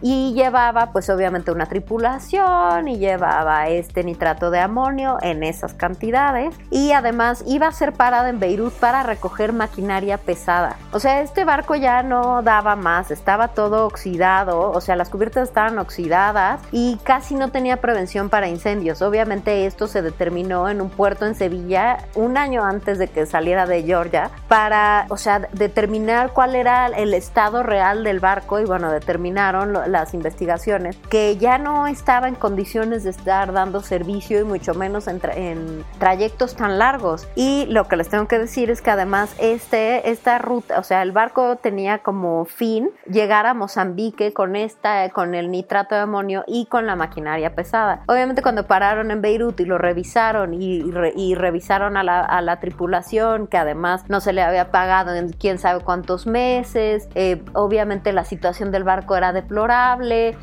y 0.02 0.32
llevaba 0.34 0.92
pues 0.92 1.10
obviamente 1.10 1.50
una 1.50 1.66
tripulación 1.66 2.88
y 2.88 2.98
llevaba 2.98 3.68
este 3.68 4.04
nitrato 4.04 4.50
de 4.50 4.60
amonio 4.60 5.18
en 5.22 5.42
esas 5.42 5.74
cantidades 5.74 6.54
y 6.70 6.92
además 6.92 7.44
iba 7.46 7.66
a 7.66 7.72
ser 7.72 7.92
parada 7.92 8.28
en 8.28 8.40
Beirut 8.40 8.72
para 8.74 9.02
recoger 9.02 9.52
maquinaria 9.52 10.18
pesada. 10.18 10.76
O 10.92 11.00
sea, 11.00 11.20
este 11.20 11.44
barco 11.44 11.74
ya 11.74 12.02
no 12.02 12.42
daba 12.42 12.76
más, 12.76 13.10
estaba 13.10 13.48
todo 13.48 13.86
oxidado, 13.86 14.70
o 14.70 14.80
sea, 14.80 14.96
las 14.96 15.08
cubiertas 15.08 15.48
estaban 15.48 15.78
oxidadas 15.78 16.60
y 16.72 16.98
casi 17.04 17.34
no 17.34 17.50
tenía 17.50 17.78
prevención 17.78 18.28
para 18.28 18.48
incendios. 18.48 19.02
Obviamente 19.02 19.66
esto 19.66 19.86
se 19.86 20.02
determinó 20.02 20.68
en 20.68 20.80
un 20.80 20.90
puerto 20.90 21.26
en 21.26 21.34
Sevilla 21.34 21.98
un 22.14 22.36
año 22.36 22.64
antes 22.64 22.98
de 22.98 23.08
que 23.08 23.26
saliera 23.26 23.66
de 23.66 23.82
Georgia 23.82 24.30
para, 24.48 25.06
o 25.08 25.16
sea, 25.16 25.48
determinar 25.52 26.32
cuál 26.32 26.54
era 26.54 26.86
el 26.86 27.14
estado 27.14 27.62
real 27.62 28.04
del 28.04 28.20
barco 28.20 28.58
y 28.60 28.64
bueno, 28.64 28.90
determinaron 28.90 29.76
las 29.88 30.14
investigaciones, 30.14 30.96
que 31.10 31.36
ya 31.36 31.58
no 31.58 31.86
estaba 31.86 32.28
en 32.28 32.34
condiciones 32.34 33.04
de 33.04 33.10
estar 33.10 33.52
dando 33.52 33.80
servicio 33.80 34.40
y 34.40 34.44
mucho 34.44 34.74
menos 34.74 35.06
en, 35.08 35.84
trayectos 35.98 36.56
tan 36.56 36.78
largos. 36.78 37.28
Y 37.34 37.66
lo 37.66 37.88
que 37.88 37.96
les 37.96 38.08
tengo 38.08 38.28
que 38.28 38.38
decir 38.38 38.70
es 38.70 38.82
que 38.82 38.90
además 38.90 39.34
este, 39.38 40.10
esta 40.10 40.38
ruta, 40.38 40.78
o 40.78 40.82
sea, 40.82 41.02
el 41.02 41.12
barco 41.12 41.56
tenía 41.56 41.98
como 41.98 42.44
fin 42.44 42.90
llegar 43.10 43.46
a 43.46 43.54
Mozambique 43.54 44.32
con, 44.32 44.56
esta, 44.56 45.10
con 45.10 45.34
el 45.34 45.50
nitrato 45.50 45.94
de 45.94 46.02
amonio 46.02 46.44
y 46.46 46.66
con 46.66 46.86
la 46.86 46.96
maquinaria 46.96 47.54
pesada. 47.54 48.02
Obviamente 48.06 48.42
cuando 48.42 48.66
pararon 48.66 49.10
en 49.10 49.22
Beirut 49.22 49.60
y 49.60 49.64
lo 49.64 49.78
revisaron 49.78 50.54
y, 50.54 50.84
y 51.16 51.34
revisaron 51.34 51.96
a 51.96 52.02
la, 52.02 52.20
a 52.20 52.40
la, 52.42 52.58
tripulación, 52.60 53.46
que 53.46 53.56
además 53.56 54.04
no 54.08 54.20
se 54.20 54.32
le 54.32 54.42
había 54.42 54.70
pagado 54.70 55.14
en 55.14 55.30
quién 55.32 55.58
sabe 55.58 55.82
cuántos 55.84 56.26
meses, 56.26 57.08
eh, 57.14 57.42
obviamente 57.52 58.12
la 58.12 58.24
situación 58.24 58.70
del 58.70 58.84
barco 58.84 59.16
era 59.16 59.32
deplorable, 59.32 59.77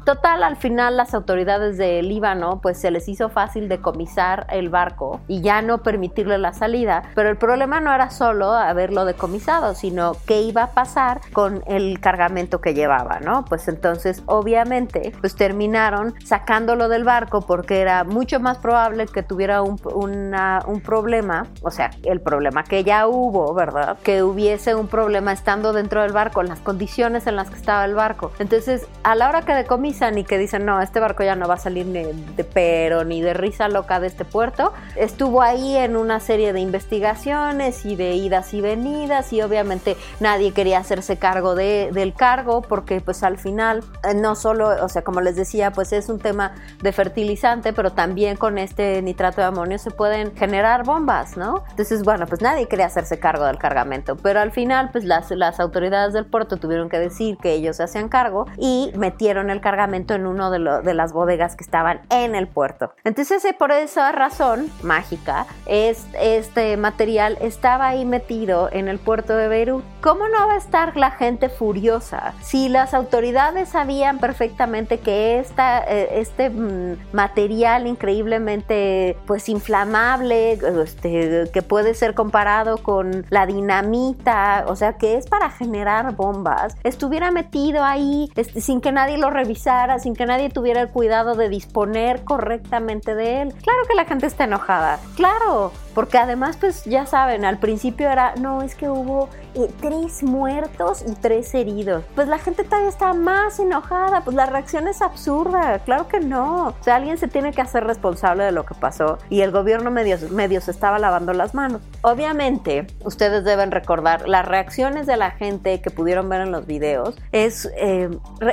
Total, 0.06 0.44
al 0.44 0.56
final 0.56 0.98
las 0.98 1.14
autoridades 1.14 1.78
de 1.78 2.02
Líbano 2.02 2.60
pues 2.62 2.80
se 2.80 2.92
les 2.92 3.08
hizo 3.10 3.30
fácil 3.30 3.68
decomisar 3.68 4.48
el 4.50 4.70
barco 4.70 5.20
y 5.28 5.42
ya 5.42 5.62
no 5.62 5.84
permitirle 5.84 6.38
la 6.38 6.54
salida, 6.54 7.04
pero 7.16 7.30
el 7.30 7.38
problema 7.38 7.80
no 7.80 7.94
era 7.94 8.10
solo 8.10 8.52
haberlo 8.52 9.06
decomisado, 9.06 9.76
sino 9.76 10.14
qué 10.26 10.42
iba 10.42 10.64
a 10.64 10.72
pasar 10.72 11.22
con 11.34 11.64
el 11.68 12.00
cargamento 12.00 12.62
que 12.62 12.74
llevaba, 12.74 13.20
¿no? 13.20 13.46
Pues 13.46 13.68
entonces 13.68 14.24
obviamente 14.26 15.12
pues 15.20 15.36
terminaron 15.36 16.14
sacándolo 16.24 16.88
del 16.88 17.04
barco 17.04 17.42
porque 17.42 17.82
era 17.82 18.04
mucho 18.04 18.40
más 18.40 18.58
probable 18.58 19.06
que 19.08 19.24
tuviera 19.24 19.62
un, 19.62 19.80
un 19.94 20.82
problema, 20.82 21.48
o 21.62 21.72
sea, 21.72 21.92
el 22.04 22.22
problema 22.22 22.64
que 22.64 22.84
ya 22.84 23.08
hubo, 23.08 23.54
¿verdad? 23.54 23.98
Que 24.04 24.24
hubiese 24.24 24.76
un 24.76 24.88
problema 24.88 25.34
estando 25.34 25.74
dentro 25.74 26.02
del 26.02 26.12
barco, 26.12 26.42
en 26.42 26.48
las 26.48 26.60
condiciones 26.60 27.28
en 27.28 27.36
las 27.36 27.50
que 27.50 27.58
estaba 27.58 27.86
el 27.86 27.96
barco. 27.96 28.32
Entonces, 28.40 28.88
a 29.04 29.16
la 29.16 29.25
hora 29.30 29.42
que 29.42 29.54
decomisan 29.54 30.18
y 30.18 30.24
que 30.24 30.38
dicen, 30.38 30.66
no, 30.66 30.82
este 30.82 31.00
barco 31.00 31.24
ya 31.24 31.36
no 31.36 31.48
va 31.48 31.56
a 31.56 31.58
salir 31.58 31.86
ni 31.86 32.04
de 32.04 32.44
pero 32.44 33.04
ni 33.04 33.22
de 33.22 33.34
risa 33.34 33.68
loca 33.68 34.00
de 34.00 34.08
este 34.08 34.26
puerto, 34.26 34.74
estuvo 34.96 35.42
ahí 35.42 35.76
en 35.76 35.96
una 35.96 36.20
serie 36.20 36.54
de 36.54 36.60
investigaciones 36.60 37.86
y 37.86 37.96
de 37.96 38.16
idas 38.16 38.54
y 38.54 38.62
venidas 38.62 39.34
y 39.34 39.42
obviamente 39.42 39.98
nadie 40.20 40.54
quería 40.54 40.80
hacerse 40.80 41.18
cargo 41.18 41.56
de, 41.56 41.90
del 41.94 42.14
cargo 42.14 42.62
porque 42.62 43.02
pues 43.02 43.24
al 43.24 43.38
final 43.38 43.84
eh, 44.04 44.14
no 44.14 44.36
solo, 44.36 44.84
o 44.84 44.90
sea, 44.90 45.04
como 45.04 45.22
les 45.22 45.36
decía, 45.36 45.72
pues 45.72 45.94
es 45.94 46.10
un 46.10 46.20
tema 46.20 46.54
de 46.82 46.92
fertilizante, 46.92 47.74
pero 47.74 47.92
también 47.92 48.38
con 48.38 48.58
este 48.58 49.02
nitrato 49.02 49.42
de 49.42 49.48
amonio 49.48 49.78
se 49.78 49.92
pueden 49.92 50.36
generar 50.36 50.84
bombas, 50.84 51.38
¿no? 51.38 51.64
Entonces, 51.70 52.04
bueno, 52.04 52.28
pues 52.28 52.42
nadie 52.42 52.68
quería 52.68 52.86
hacerse 52.86 53.20
cargo 53.20 53.46
del 53.46 53.58
cargamento, 53.58 54.16
pero 54.16 54.40
al 54.40 54.52
final 54.52 54.90
pues 54.92 55.04
las, 55.04 55.32
las 55.32 55.60
autoridades 55.60 56.14
del 56.14 56.26
puerto 56.26 56.58
tuvieron 56.58 56.90
que 56.90 57.00
decir 57.00 57.38
que 57.38 57.54
ellos 57.54 57.78
se 57.78 57.84
hacían 57.84 58.10
cargo 58.10 58.46
y 58.58 58.92
metieron 59.16 59.50
el 59.50 59.62
cargamento 59.62 60.14
en 60.14 60.28
uno 60.28 60.52
de, 60.52 60.60
de 60.84 60.94
las 60.94 61.14
bodegas 61.14 61.56
que 61.56 61.64
estaban 61.64 62.02
en 62.10 62.36
el 62.36 62.50
puerto. 62.50 62.92
Entonces, 63.06 63.46
eh, 63.46 63.56
por 63.58 63.72
esa 63.72 64.12
razón 64.12 64.70
mágica, 64.84 65.46
es, 65.66 66.06
este 66.20 66.76
material 66.76 67.38
estaba 67.40 67.88
ahí 67.88 68.04
metido 68.04 68.70
en 68.74 68.90
el 68.90 69.00
puerto 69.00 69.38
de 69.38 69.48
Beirut. 69.48 69.86
¿Cómo 70.02 70.28
no 70.28 70.48
va 70.48 70.56
a 70.56 70.58
estar 70.58 70.98
la 70.98 71.12
gente 71.12 71.48
furiosa 71.48 72.34
si 72.42 72.68
las 72.68 72.94
autoridades 72.94 73.70
sabían 73.70 74.20
perfectamente 74.20 75.00
que 75.00 75.40
esta, 75.40 75.82
eh, 75.84 76.20
este 76.20 76.50
mm, 76.50 76.98
material 77.14 77.88
increíblemente 77.88 79.18
pues 79.26 79.48
inflamable, 79.48 80.60
este, 80.84 81.50
que 81.54 81.62
puede 81.62 81.94
ser 81.94 82.16
comparado 82.16 82.80
con 82.80 83.26
la 83.30 83.46
dinamita, 83.46 84.66
o 84.68 84.76
sea, 84.76 84.98
que 84.98 85.16
es 85.16 85.28
para 85.28 85.50
generar 85.50 86.16
bombas, 86.16 86.76
estuviera 86.84 87.32
metido 87.32 87.84
ahí 87.84 88.30
este, 88.36 88.60
sin 88.60 88.82
que 88.82 88.92
nadie 88.92 89.05
lo 89.18 89.30
revisara, 89.30 90.00
sin 90.00 90.16
que 90.16 90.26
nadie 90.26 90.50
tuviera 90.50 90.82
el 90.82 90.90
cuidado 90.90 91.36
de 91.36 91.50
disponer 91.50 92.24
correctamente 92.24 93.16
de 93.16 93.42
él. 93.42 93.54
Claro 93.54 93.80
que 93.88 93.96
la 93.96 94.06
gente 94.06 94.26
está 94.26 94.46
enojada, 94.46 95.00
claro, 95.16 95.72
porque 95.96 96.18
además 96.18 96.58
pues 96.60 96.84
ya 96.84 97.06
saben, 97.06 97.46
al 97.46 97.58
principio 97.58 98.12
era, 98.12 98.36
no, 98.36 98.62
es 98.62 98.76
que 98.76 98.90
hubo 98.90 99.30
eh, 99.56 99.72
tres 99.82 100.22
muertos 100.22 101.04
y 101.08 101.16
tres 101.16 101.56
heridos. 101.56 102.04
Pues 102.14 102.28
la 102.28 102.38
gente 102.38 102.66
todavía 102.66 102.90
está 102.90 103.14
más 103.14 103.60
enojada, 103.60 104.22
pues 104.26 104.36
la 104.36 104.46
reacción 104.46 104.90
es 104.90 105.02
absurda, 105.02 105.80
claro 105.80 106.10
que 106.10 106.20
no. 106.20 106.68
O 106.68 106.76
sea, 106.82 106.98
alguien 106.98 107.18
se 107.18 107.30
tiene 107.30 107.54
que 107.54 107.62
hacer 107.62 107.86
responsable 107.86 108.44
de 108.44 108.52
lo 108.52 108.66
que 108.66 108.76
pasó 108.76 109.18
y 109.30 109.42
el 109.42 109.52
gobierno 109.52 109.90
medio, 109.90 110.18
medio 110.32 110.60
se 110.60 110.72
estaba 110.72 111.00
lavando 111.00 111.34
las 111.34 111.56
manos. 111.56 111.82
Obviamente, 112.02 112.86
ustedes 113.06 113.46
deben 113.46 113.72
recordar, 113.72 114.28
las 114.28 114.46
reacciones 114.46 115.08
de 115.08 115.16
la 115.16 115.32
gente 115.32 115.82
que 115.82 115.92
pudieron 115.92 116.28
ver 116.28 116.42
en 116.42 116.52
los 116.52 116.66
videos 116.66 117.16
es, 117.32 117.72
eh, 117.78 118.10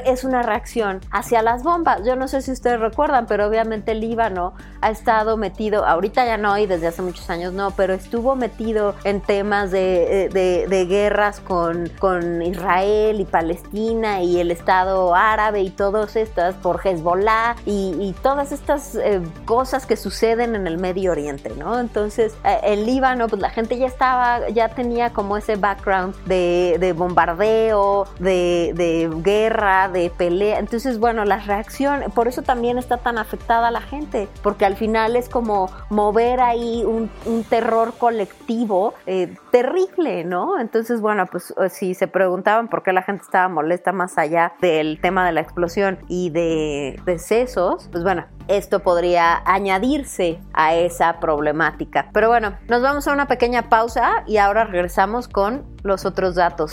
es 0.07 0.23
una 0.23 0.43
reacción 0.43 1.01
hacia 1.11 1.43
las 1.43 1.65
bombas. 1.65 2.03
Yo 2.07 2.15
no 2.15 2.29
sé 2.29 2.41
si 2.41 2.53
ustedes 2.53 2.79
recuerdan, 2.79 3.27
pero 3.27 3.49
obviamente 3.49 3.91
el 3.91 4.01
Líbano 4.01 4.55
ha 4.81 4.91
estado 4.91 5.37
metido, 5.37 5.85
ahorita 5.85 6.25
ya 6.25 6.37
no 6.37 6.57
y 6.57 6.67
desde 6.67 6.87
hace 6.87 7.03
muchos 7.03 7.29
años 7.29 7.32
no, 7.37 7.71
pero 7.73 7.95
estuvo 7.95 8.35
metido 8.37 8.95
en 9.05 9.21
temas 9.21 9.71
de, 9.71 10.29
de, 10.33 10.87
guerras 10.87 11.41
con, 11.41 11.91
con 11.99 12.43
Israel 12.43 13.21
y 13.21 13.25
Palestina 13.25 14.23
y 14.23 14.41
el 14.41 14.51
Estado 14.51 15.15
árabe 15.15 15.63
y 15.63 15.71
todas 15.71 16.17
estas 16.17 16.55
por 16.57 16.81
Hezbollah 16.85 17.57
y, 17.67 18.15
todas 18.23 18.53
estas 18.53 18.95
eh, 18.95 19.21
cosas 19.47 19.87
que 19.87 19.97
suceden 19.97 20.55
en 20.55 20.67
el 20.67 20.79
Medio 20.79 21.13
Oriente, 21.13 21.51
¿no? 21.59 21.79
Entonces 21.79 22.35
eh, 22.45 22.59
el 22.65 22.87
Líbano, 22.87 23.29
pues 23.29 23.41
la 23.41 23.51
gente 23.51 23.79
ya 23.79 23.87
estaba, 23.87 24.49
ya 24.51 24.69
tenía 24.69 25.11
como 25.11 25.37
ese 25.37 25.57
background 25.57 26.15
de, 26.27 26.77
de 26.79 26.93
bombardeo, 26.93 28.07
de, 28.19 28.73
de 28.75 29.11
guerra, 29.23 29.89
de 29.89 30.11
entonces, 30.31 30.99
bueno, 30.99 31.25
las 31.25 31.47
reacciones, 31.47 32.11
por 32.13 32.29
eso 32.29 32.43
también 32.43 32.79
está 32.79 32.97
tan 32.97 33.19
afectada 33.19 33.71
la 33.71 33.81
gente, 33.81 34.29
porque 34.43 34.65
al 34.65 34.77
final 34.77 35.17
es 35.17 35.29
como 35.29 35.71
mover 35.91 36.41
ahí 36.41 36.85
un, 36.85 37.11
terror 37.49 37.95
colectivo 37.99 38.95
eh, 39.07 39.35
terrible, 39.51 40.25
¿no? 40.25 40.59
Entonces, 40.59 41.01
bueno, 41.01 41.27
pues 41.27 41.55
eh, 41.61 41.69
si 41.69 41.95
se 41.95 42.09
preguntaban 42.09 42.69
por 42.69 42.83
qué 42.83 42.93
la 42.93 43.03
gente 43.03 43.23
estaba 43.25 43.49
molesta 43.49 43.93
más 43.93 44.19
allá 44.19 44.53
del 44.61 45.01
tema 45.01 45.27
de 45.27 45.33
la 45.33 45.41
explosión 45.41 45.99
y 46.09 46.31
de 46.31 47.01
decesos, 47.05 47.89
pues 47.91 48.05
bueno, 48.05 48.27
esto 48.49 48.81
podría 48.81 49.43
añadirse 49.45 50.41
a 50.53 50.75
esa 50.75 51.21
problemática. 51.21 52.09
Pero 52.13 52.29
bueno, 52.29 52.57
nos 52.69 52.83
vamos 52.83 53.07
a 53.09 53.13
una 53.13 53.27
pequeña 53.27 53.69
pausa 53.69 54.25
y 54.27 54.37
ahora 54.37 54.65
regresamos 54.65 55.29
con 55.29 55.65
los 55.83 56.05
otros 56.05 56.35
datos. 56.35 56.73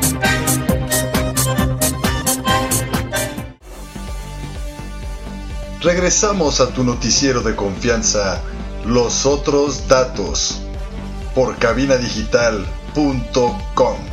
Regresamos 5.81 6.61
a 6.61 6.67
tu 6.67 6.83
noticiero 6.83 7.41
de 7.41 7.55
confianza, 7.55 8.39
Los 8.85 9.25
Otros 9.25 9.87
Datos, 9.87 10.61
por 11.33 11.57
cabinadigital.com. 11.57 14.10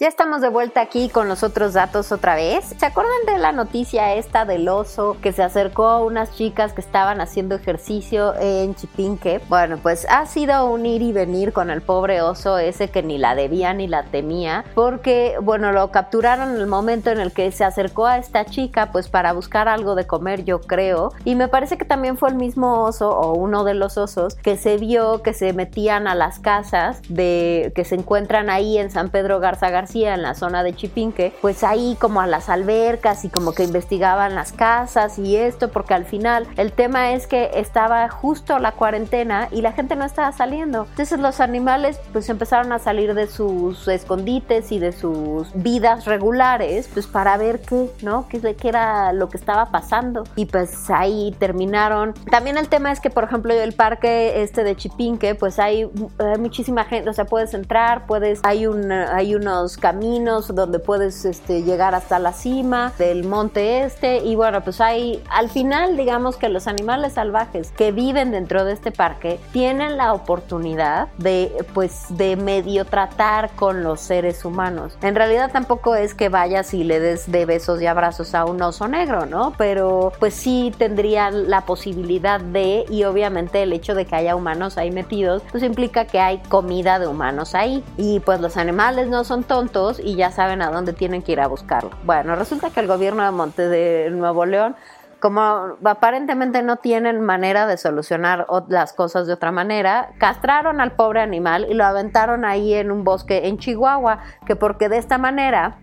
Ya 0.00 0.06
estamos 0.06 0.40
de 0.42 0.48
vuelta 0.48 0.80
aquí 0.80 1.08
con 1.08 1.26
los 1.26 1.42
otros 1.42 1.72
datos 1.72 2.12
otra 2.12 2.36
vez. 2.36 2.66
¿Se 2.78 2.86
acuerdan 2.86 3.26
de 3.26 3.36
la 3.36 3.50
noticia 3.50 4.14
esta 4.14 4.44
del 4.44 4.68
oso 4.68 5.16
que 5.20 5.32
se 5.32 5.42
acercó 5.42 5.88
a 5.88 6.00
unas 6.00 6.36
chicas 6.36 6.72
que 6.72 6.80
estaban 6.80 7.20
haciendo 7.20 7.56
ejercicio 7.56 8.32
en 8.38 8.76
Chipinque? 8.76 9.40
Bueno, 9.48 9.76
pues 9.82 10.06
ha 10.08 10.24
sido 10.26 10.66
un 10.66 10.86
ir 10.86 11.02
y 11.02 11.12
venir 11.12 11.52
con 11.52 11.68
el 11.68 11.82
pobre 11.82 12.22
oso 12.22 12.58
ese 12.58 12.90
que 12.90 13.02
ni 13.02 13.18
la 13.18 13.34
debía 13.34 13.74
ni 13.74 13.88
la 13.88 14.04
temía, 14.04 14.64
porque, 14.76 15.34
bueno, 15.42 15.72
lo 15.72 15.90
capturaron 15.90 16.50
en 16.54 16.60
el 16.60 16.68
momento 16.68 17.10
en 17.10 17.18
el 17.18 17.32
que 17.32 17.50
se 17.50 17.64
acercó 17.64 18.06
a 18.06 18.18
esta 18.18 18.44
chica, 18.44 18.92
pues 18.92 19.08
para 19.08 19.32
buscar 19.32 19.66
algo 19.66 19.96
de 19.96 20.06
comer, 20.06 20.44
yo 20.44 20.60
creo. 20.60 21.10
Y 21.24 21.34
me 21.34 21.48
parece 21.48 21.76
que 21.76 21.84
también 21.84 22.16
fue 22.16 22.28
el 22.28 22.36
mismo 22.36 22.84
oso 22.84 23.10
o 23.10 23.32
uno 23.32 23.64
de 23.64 23.74
los 23.74 23.98
osos 23.98 24.36
que 24.36 24.58
se 24.58 24.76
vio 24.76 25.24
que 25.24 25.34
se 25.34 25.52
metían 25.54 26.06
a 26.06 26.14
las 26.14 26.38
casas 26.38 27.02
de 27.08 27.72
que 27.74 27.84
se 27.84 27.96
encuentran 27.96 28.48
ahí 28.48 28.78
en 28.78 28.92
San 28.92 29.08
Pedro 29.08 29.40
Garza 29.40 29.70
Garza 29.70 29.87
en 29.96 30.22
la 30.22 30.34
zona 30.34 30.62
de 30.62 30.74
Chipinque, 30.74 31.32
pues 31.40 31.64
ahí 31.64 31.96
como 32.00 32.20
a 32.20 32.26
las 32.26 32.48
albercas 32.48 33.24
y 33.24 33.28
como 33.28 33.52
que 33.52 33.64
investigaban 33.64 34.34
las 34.34 34.52
casas 34.52 35.18
y 35.18 35.36
esto, 35.36 35.70
porque 35.70 35.94
al 35.94 36.04
final 36.04 36.46
el 36.56 36.72
tema 36.72 37.12
es 37.12 37.26
que 37.26 37.50
estaba 37.54 38.08
justo 38.08 38.58
la 38.58 38.72
cuarentena 38.72 39.48
y 39.50 39.62
la 39.62 39.72
gente 39.72 39.96
no 39.96 40.04
estaba 40.04 40.32
saliendo. 40.32 40.86
Entonces 40.90 41.18
los 41.18 41.40
animales 41.40 42.00
pues 42.12 42.28
empezaron 42.28 42.72
a 42.72 42.78
salir 42.78 43.14
de 43.14 43.26
sus 43.26 43.88
escondites 43.88 44.72
y 44.72 44.78
de 44.78 44.92
sus 44.92 45.48
vidas 45.54 46.04
regulares, 46.04 46.88
pues 46.92 47.06
para 47.06 47.36
ver 47.36 47.60
qué, 47.60 47.90
¿no? 48.02 48.28
¿Qué, 48.28 48.40
qué 48.54 48.68
era 48.68 49.12
lo 49.12 49.28
que 49.28 49.36
estaba 49.36 49.66
pasando? 49.70 50.24
Y 50.36 50.46
pues 50.46 50.90
ahí 50.90 51.34
terminaron. 51.38 52.14
También 52.30 52.58
el 52.58 52.68
tema 52.68 52.92
es 52.92 53.00
que, 53.00 53.10
por 53.10 53.24
ejemplo, 53.24 53.52
el 53.54 53.72
parque 53.72 54.42
este 54.42 54.64
de 54.64 54.76
Chipinque, 54.76 55.34
pues 55.34 55.58
hay, 55.58 55.90
hay 56.18 56.38
muchísima 56.38 56.84
gente, 56.84 57.08
o 57.08 57.12
sea, 57.12 57.24
puedes 57.24 57.54
entrar, 57.54 58.06
puedes, 58.06 58.40
hay, 58.42 58.66
un, 58.66 58.92
hay 58.92 59.34
unos 59.34 59.77
caminos 59.78 60.54
donde 60.54 60.78
puedes 60.78 61.24
este, 61.24 61.62
llegar 61.62 61.94
hasta 61.94 62.18
la 62.18 62.32
cima 62.32 62.92
del 62.98 63.24
monte 63.24 63.84
este 63.84 64.18
y 64.18 64.34
bueno, 64.34 64.62
pues 64.62 64.80
hay 64.80 65.22
al 65.30 65.48
final 65.48 65.96
digamos 65.96 66.36
que 66.36 66.48
los 66.48 66.66
animales 66.66 67.14
salvajes 67.14 67.70
que 67.72 67.92
viven 67.92 68.30
dentro 68.32 68.64
de 68.64 68.72
este 68.72 68.92
parque 68.92 69.40
tienen 69.52 69.96
la 69.96 70.12
oportunidad 70.12 71.08
de 71.18 71.64
pues 71.74 72.06
de 72.10 72.36
medio 72.36 72.84
tratar 72.84 73.50
con 73.56 73.82
los 73.82 74.00
seres 74.00 74.44
humanos. 74.44 74.98
En 75.02 75.14
realidad 75.14 75.50
tampoco 75.52 75.94
es 75.94 76.14
que 76.14 76.28
vayas 76.28 76.74
y 76.74 76.84
le 76.84 77.00
des 77.00 77.30
de 77.30 77.46
besos 77.46 77.80
y 77.80 77.86
abrazos 77.86 78.34
a 78.34 78.44
un 78.44 78.60
oso 78.62 78.88
negro, 78.88 79.26
¿no? 79.26 79.54
Pero 79.56 80.12
pues 80.18 80.34
sí 80.34 80.72
tendrían 80.76 81.48
la 81.48 81.62
posibilidad 81.62 82.40
de 82.40 82.84
y 82.90 83.04
obviamente 83.04 83.62
el 83.62 83.72
hecho 83.72 83.94
de 83.94 84.04
que 84.04 84.16
haya 84.16 84.36
humanos 84.36 84.76
ahí 84.78 84.90
metidos 84.90 85.42
pues 85.50 85.62
implica 85.62 86.04
que 86.06 86.20
hay 86.20 86.38
comida 86.48 86.98
de 86.98 87.06
humanos 87.06 87.54
ahí 87.54 87.84
y 87.96 88.20
pues 88.20 88.40
los 88.40 88.56
animales 88.56 89.08
no 89.08 89.24
son 89.24 89.44
tontos 89.44 89.67
y 90.02 90.16
ya 90.16 90.30
saben 90.30 90.62
a 90.62 90.70
dónde 90.70 90.92
tienen 90.92 91.22
que 91.22 91.32
ir 91.32 91.40
a 91.40 91.46
buscarlo. 91.46 91.90
Bueno, 92.04 92.36
resulta 92.36 92.70
que 92.70 92.80
el 92.80 92.86
gobierno 92.86 93.24
de 93.24 93.30
Monte 93.30 93.68
de 93.68 94.10
Nuevo 94.10 94.46
León 94.46 94.76
como 95.20 95.40
aparentemente 95.84 96.62
no 96.62 96.76
tienen 96.76 97.20
manera 97.20 97.66
de 97.66 97.76
solucionar 97.76 98.46
las 98.68 98.92
cosas 98.92 99.26
de 99.26 99.32
otra 99.32 99.50
manera, 99.50 100.10
castraron 100.18 100.80
al 100.80 100.92
pobre 100.92 101.20
animal 101.20 101.66
y 101.68 101.74
lo 101.74 101.84
aventaron 101.84 102.44
ahí 102.44 102.74
en 102.74 102.90
un 102.92 103.02
bosque 103.02 103.48
en 103.48 103.58
Chihuahua, 103.58 104.20
que 104.46 104.54
porque 104.54 104.88
de 104.88 104.98
esta 104.98 105.18
manera 105.18 105.78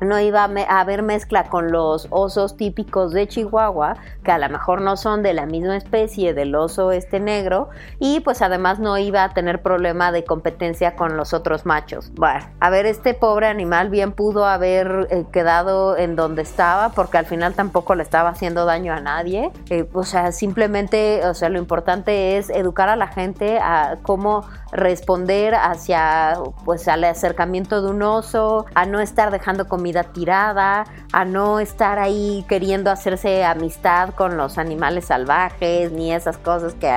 no 0.00 0.20
iba 0.20 0.44
a 0.44 0.80
haber 0.80 1.02
mezcla 1.02 1.44
con 1.44 1.72
los 1.72 2.08
osos 2.10 2.56
típicos 2.56 3.12
de 3.12 3.26
Chihuahua, 3.26 3.96
que 4.22 4.32
a 4.32 4.38
lo 4.38 4.48
mejor 4.48 4.80
no 4.80 4.96
son 4.96 5.22
de 5.22 5.34
la 5.34 5.46
misma 5.46 5.76
especie 5.76 6.34
del 6.34 6.54
oso 6.54 6.92
este 6.92 7.20
negro, 7.20 7.70
y 7.98 8.20
pues 8.20 8.42
además 8.42 8.78
no 8.78 8.98
iba 8.98 9.24
a 9.24 9.30
tener 9.30 9.62
problema 9.62 10.12
de 10.12 10.24
competencia 10.24 10.96
con 10.96 11.16
los 11.16 11.32
otros 11.32 11.66
machos. 11.66 12.12
Bueno, 12.14 12.44
a 12.60 12.70
ver, 12.70 12.86
este 12.86 13.14
pobre 13.14 13.46
animal 13.46 13.90
bien 13.90 14.12
pudo 14.12 14.46
haber 14.46 15.08
eh, 15.10 15.24
quedado 15.32 15.96
en 15.96 16.16
donde 16.16 16.42
estaba, 16.42 16.90
porque 16.90 17.18
al 17.18 17.26
final 17.26 17.54
tampoco 17.54 17.94
le 17.94 18.02
estaba 18.02 18.30
haciendo 18.30 18.64
daño 18.64 18.92
a 18.92 19.00
nadie. 19.00 19.50
Eh, 19.70 19.88
o 19.92 20.04
sea, 20.04 20.32
simplemente, 20.32 21.26
o 21.26 21.34
sea, 21.34 21.48
lo 21.48 21.58
importante 21.58 22.36
es 22.36 22.50
educar 22.50 22.88
a 22.88 22.96
la 22.96 23.08
gente 23.08 23.58
a 23.58 23.98
cómo 24.02 24.44
responder 24.72 25.54
hacia, 25.54 26.38
pues, 26.64 26.88
al 26.88 27.04
acercamiento 27.04 27.82
de 27.82 27.90
un 27.90 28.02
oso, 28.02 28.66
a 28.74 28.84
no 28.84 29.00
estar 29.00 29.30
dejando 29.30 29.68
comida 29.68 29.85
tirada, 30.04 30.84
a 31.12 31.24
no 31.24 31.60
estar 31.60 31.98
ahí 31.98 32.44
queriendo 32.48 32.90
hacerse 32.90 33.44
amistad 33.44 34.10
con 34.10 34.36
los 34.36 34.58
animales 34.58 35.06
salvajes, 35.06 35.92
ni 35.92 36.12
esas 36.12 36.38
cosas 36.38 36.74
que 36.74 36.88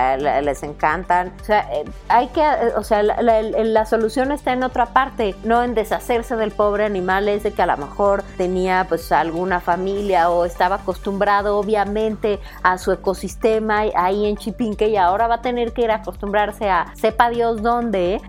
les 0.43 0.63
encantan. 0.63 1.33
O 1.41 1.45
sea, 1.45 1.67
eh, 1.71 1.85
hay 2.07 2.27
que, 2.27 2.41
o 2.75 2.83
sea, 2.83 3.03
la, 3.03 3.85
solución 3.85 4.31
está 4.31 4.53
en 4.53 4.63
otra 4.63 4.87
parte, 4.87 5.35
no 5.43 5.63
en 5.63 5.73
deshacerse 5.73 6.35
del 6.35 6.51
pobre 6.51 6.85
animal 6.85 7.27
ese 7.29 7.53
que 7.53 7.61
a 7.61 7.65
lo 7.65 7.77
mejor 7.77 8.23
tenía 8.37 8.85
pues 8.87 9.11
alguna 9.11 9.59
familia 9.59 10.29
o 10.29 10.45
estaba 10.45 10.75
acostumbrado 10.77 11.57
obviamente 11.57 12.39
a 12.63 12.77
su 12.77 12.91
ecosistema 12.91 13.83
ahí 13.95 14.25
en 14.25 14.37
Chipinque 14.37 14.89
y 14.89 14.97
ahora 14.97 15.27
va 15.27 15.35
a 15.35 15.41
tener 15.41 15.73
que 15.73 15.83
ir 15.83 15.91
a 15.91 15.95
acostumbrarse 15.95 16.69
a 16.69 16.87
sepa 16.95 17.29
Dios 17.29 17.61
dónde, 17.61 18.21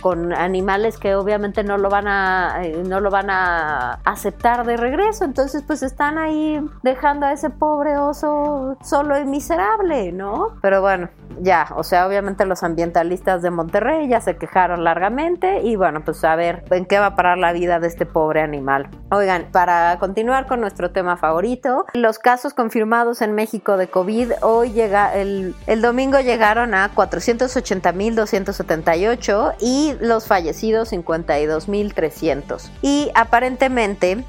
con 0.00 0.32
animales 0.32 0.98
que 0.98 1.14
obviamente 1.14 1.62
no 1.64 1.78
lo 1.78 1.88
van 1.88 2.08
a, 2.08 2.60
eh, 2.62 2.82
no 2.86 3.00
lo 3.00 3.10
van 3.10 3.30
a 3.30 3.89
aceptar 4.04 4.66
de 4.66 4.76
regreso. 4.76 5.24
Entonces, 5.24 5.62
pues 5.66 5.82
están 5.82 6.18
ahí 6.18 6.60
dejando 6.82 7.26
a 7.26 7.32
ese 7.32 7.50
pobre 7.50 7.98
oso 7.98 8.76
solo 8.82 9.18
y 9.18 9.24
miserable, 9.24 10.12
¿no? 10.12 10.58
Pero 10.62 10.80
bueno, 10.80 11.08
ya, 11.40 11.68
o 11.76 11.82
sea, 11.82 12.06
obviamente 12.06 12.44
los 12.44 12.62
ambientalistas 12.62 13.42
de 13.42 13.50
Monterrey 13.50 14.08
ya 14.08 14.20
se 14.20 14.36
quejaron 14.36 14.84
largamente 14.84 15.62
y 15.62 15.74
bueno, 15.76 16.04
pues 16.04 16.22
a 16.24 16.36
ver 16.36 16.64
en 16.70 16.84
qué 16.86 16.98
va 16.98 17.06
a 17.06 17.16
parar 17.16 17.38
la 17.38 17.52
vida 17.52 17.80
de 17.80 17.86
este 17.86 18.04
pobre 18.06 18.42
animal. 18.42 18.88
Oigan, 19.10 19.46
para 19.50 19.98
continuar 19.98 20.46
con 20.46 20.60
nuestro 20.60 20.90
tema 20.90 21.16
favorito, 21.16 21.86
los 21.94 22.18
casos 22.18 22.52
confirmados 22.54 23.22
en 23.22 23.34
México 23.34 23.76
de 23.76 23.88
COVID 23.88 24.32
hoy 24.42 24.72
llega, 24.72 25.14
el, 25.14 25.54
el 25.66 25.82
domingo 25.82 26.20
llegaron 26.20 26.74
a 26.74 26.90
480.278 26.94 29.54
y 29.60 29.94
los 30.00 30.26
fallecidos 30.26 30.92
52.300. 30.92 32.70
Y 32.82 33.10
aparentemente 33.14 33.79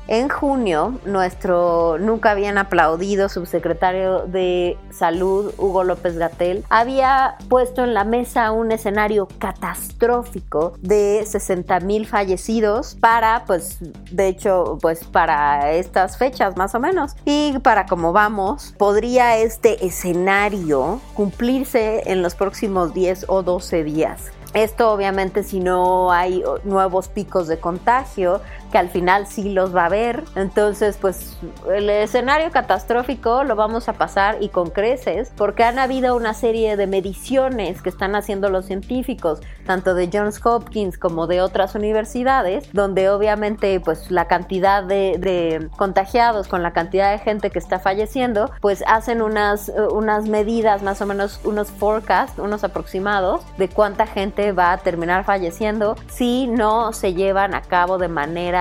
en 0.07 0.29
junio, 0.29 0.97
nuestro 1.03 1.97
nunca 1.99 2.31
habían 2.31 2.57
aplaudido 2.57 3.27
subsecretario 3.27 4.25
de 4.25 4.77
Salud, 4.91 5.53
Hugo 5.57 5.83
López 5.83 6.17
Gatel, 6.17 6.63
había 6.69 7.35
puesto 7.49 7.83
en 7.83 7.93
la 7.93 8.05
mesa 8.05 8.51
un 8.51 8.71
escenario 8.71 9.27
catastrófico 9.39 10.73
de 10.79 11.25
60 11.27 11.81
mil 11.81 12.07
fallecidos 12.07 12.95
para, 12.95 13.43
pues, 13.45 13.79
de 14.09 14.29
hecho, 14.29 14.77
pues 14.81 15.03
para 15.03 15.73
estas 15.73 16.17
fechas 16.17 16.55
más 16.55 16.73
o 16.73 16.79
menos. 16.79 17.17
Y 17.25 17.59
para 17.59 17.87
cómo 17.87 18.13
vamos, 18.13 18.73
podría 18.77 19.37
este 19.37 19.85
escenario 19.85 21.01
cumplirse 21.13 22.09
en 22.09 22.21
los 22.21 22.35
próximos 22.35 22.93
10 22.93 23.25
o 23.27 23.43
12 23.43 23.83
días. 23.83 24.31
Esto 24.53 24.91
obviamente 24.91 25.43
si 25.43 25.61
no 25.61 26.11
hay 26.11 26.43
nuevos 26.65 27.07
picos 27.07 27.47
de 27.47 27.57
contagio, 27.57 28.41
que 28.71 28.77
al 28.77 28.89
final 28.89 29.27
sí 29.27 29.51
los 29.53 29.75
va 29.75 29.83
a 29.83 29.85
haber. 29.85 30.23
Entonces, 30.35 30.97
pues 30.99 31.37
el 31.73 31.89
escenario 31.89 32.51
catastrófico 32.51 33.43
lo 33.43 33.55
vamos 33.55 33.89
a 33.89 33.93
pasar 33.93 34.37
y 34.41 34.49
con 34.49 34.69
creces, 34.69 35.31
porque 35.35 35.63
han 35.63 35.79
habido 35.79 36.15
una 36.15 36.33
serie 36.33 36.77
de 36.77 36.87
mediciones 36.87 37.81
que 37.81 37.89
están 37.89 38.15
haciendo 38.15 38.49
los 38.49 38.65
científicos, 38.65 39.41
tanto 39.65 39.93
de 39.93 40.09
Johns 40.11 40.43
Hopkins 40.43 40.97
como 40.97 41.27
de 41.27 41.41
otras 41.41 41.75
universidades, 41.75 42.71
donde 42.73 43.09
obviamente 43.09 43.79
pues 43.79 44.09
la 44.09 44.25
cantidad 44.25 44.83
de, 44.83 45.17
de 45.19 45.69
contagiados 45.77 46.47
con 46.47 46.63
la 46.63 46.73
cantidad 46.73 47.11
de 47.11 47.19
gente 47.19 47.49
que 47.49 47.59
está 47.59 47.79
falleciendo, 47.79 48.51
pues 48.61 48.83
hacen 48.87 49.21
unas, 49.21 49.71
unas 49.91 50.27
medidas, 50.27 50.81
más 50.81 51.01
o 51.01 51.05
menos 51.05 51.39
unos 51.43 51.69
forecasts, 51.69 52.39
unos 52.39 52.63
aproximados 52.63 53.41
de 53.57 53.69
cuánta 53.69 54.05
gente 54.07 54.51
va 54.51 54.73
a 54.73 54.77
terminar 54.77 55.23
falleciendo 55.23 55.95
si 56.09 56.47
no 56.47 56.93
se 56.93 57.13
llevan 57.13 57.53
a 57.55 57.61
cabo 57.61 57.97
de 57.97 58.07
manera 58.07 58.60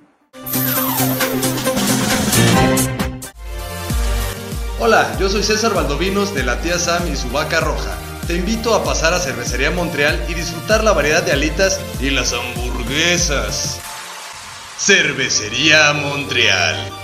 Hola, 4.81 5.17
yo 5.19 5.29
soy 5.29 5.43
César 5.43 5.73
Valdovinos 5.73 6.35
de 6.35 6.43
la 6.43 6.61
tía 6.61 6.79
Sam 6.79 7.07
y 7.11 7.17
su 7.17 7.31
vaca 7.31 7.61
roja. 7.61 7.97
Te 8.27 8.35
invito 8.35 8.75
a 8.75 8.83
pasar 8.83 9.15
a 9.15 9.19
Cervecería 9.19 9.71
Montreal 9.71 10.19
y 10.29 10.35
disfrutar 10.35 10.83
la 10.83 10.93
variedad 10.93 11.23
de 11.23 11.33
alitas 11.33 11.81
y 12.01 12.11
las 12.11 12.33
hamburguesas. 12.33 13.81
Cervecería 14.79 15.93
Montreal. 15.93 17.04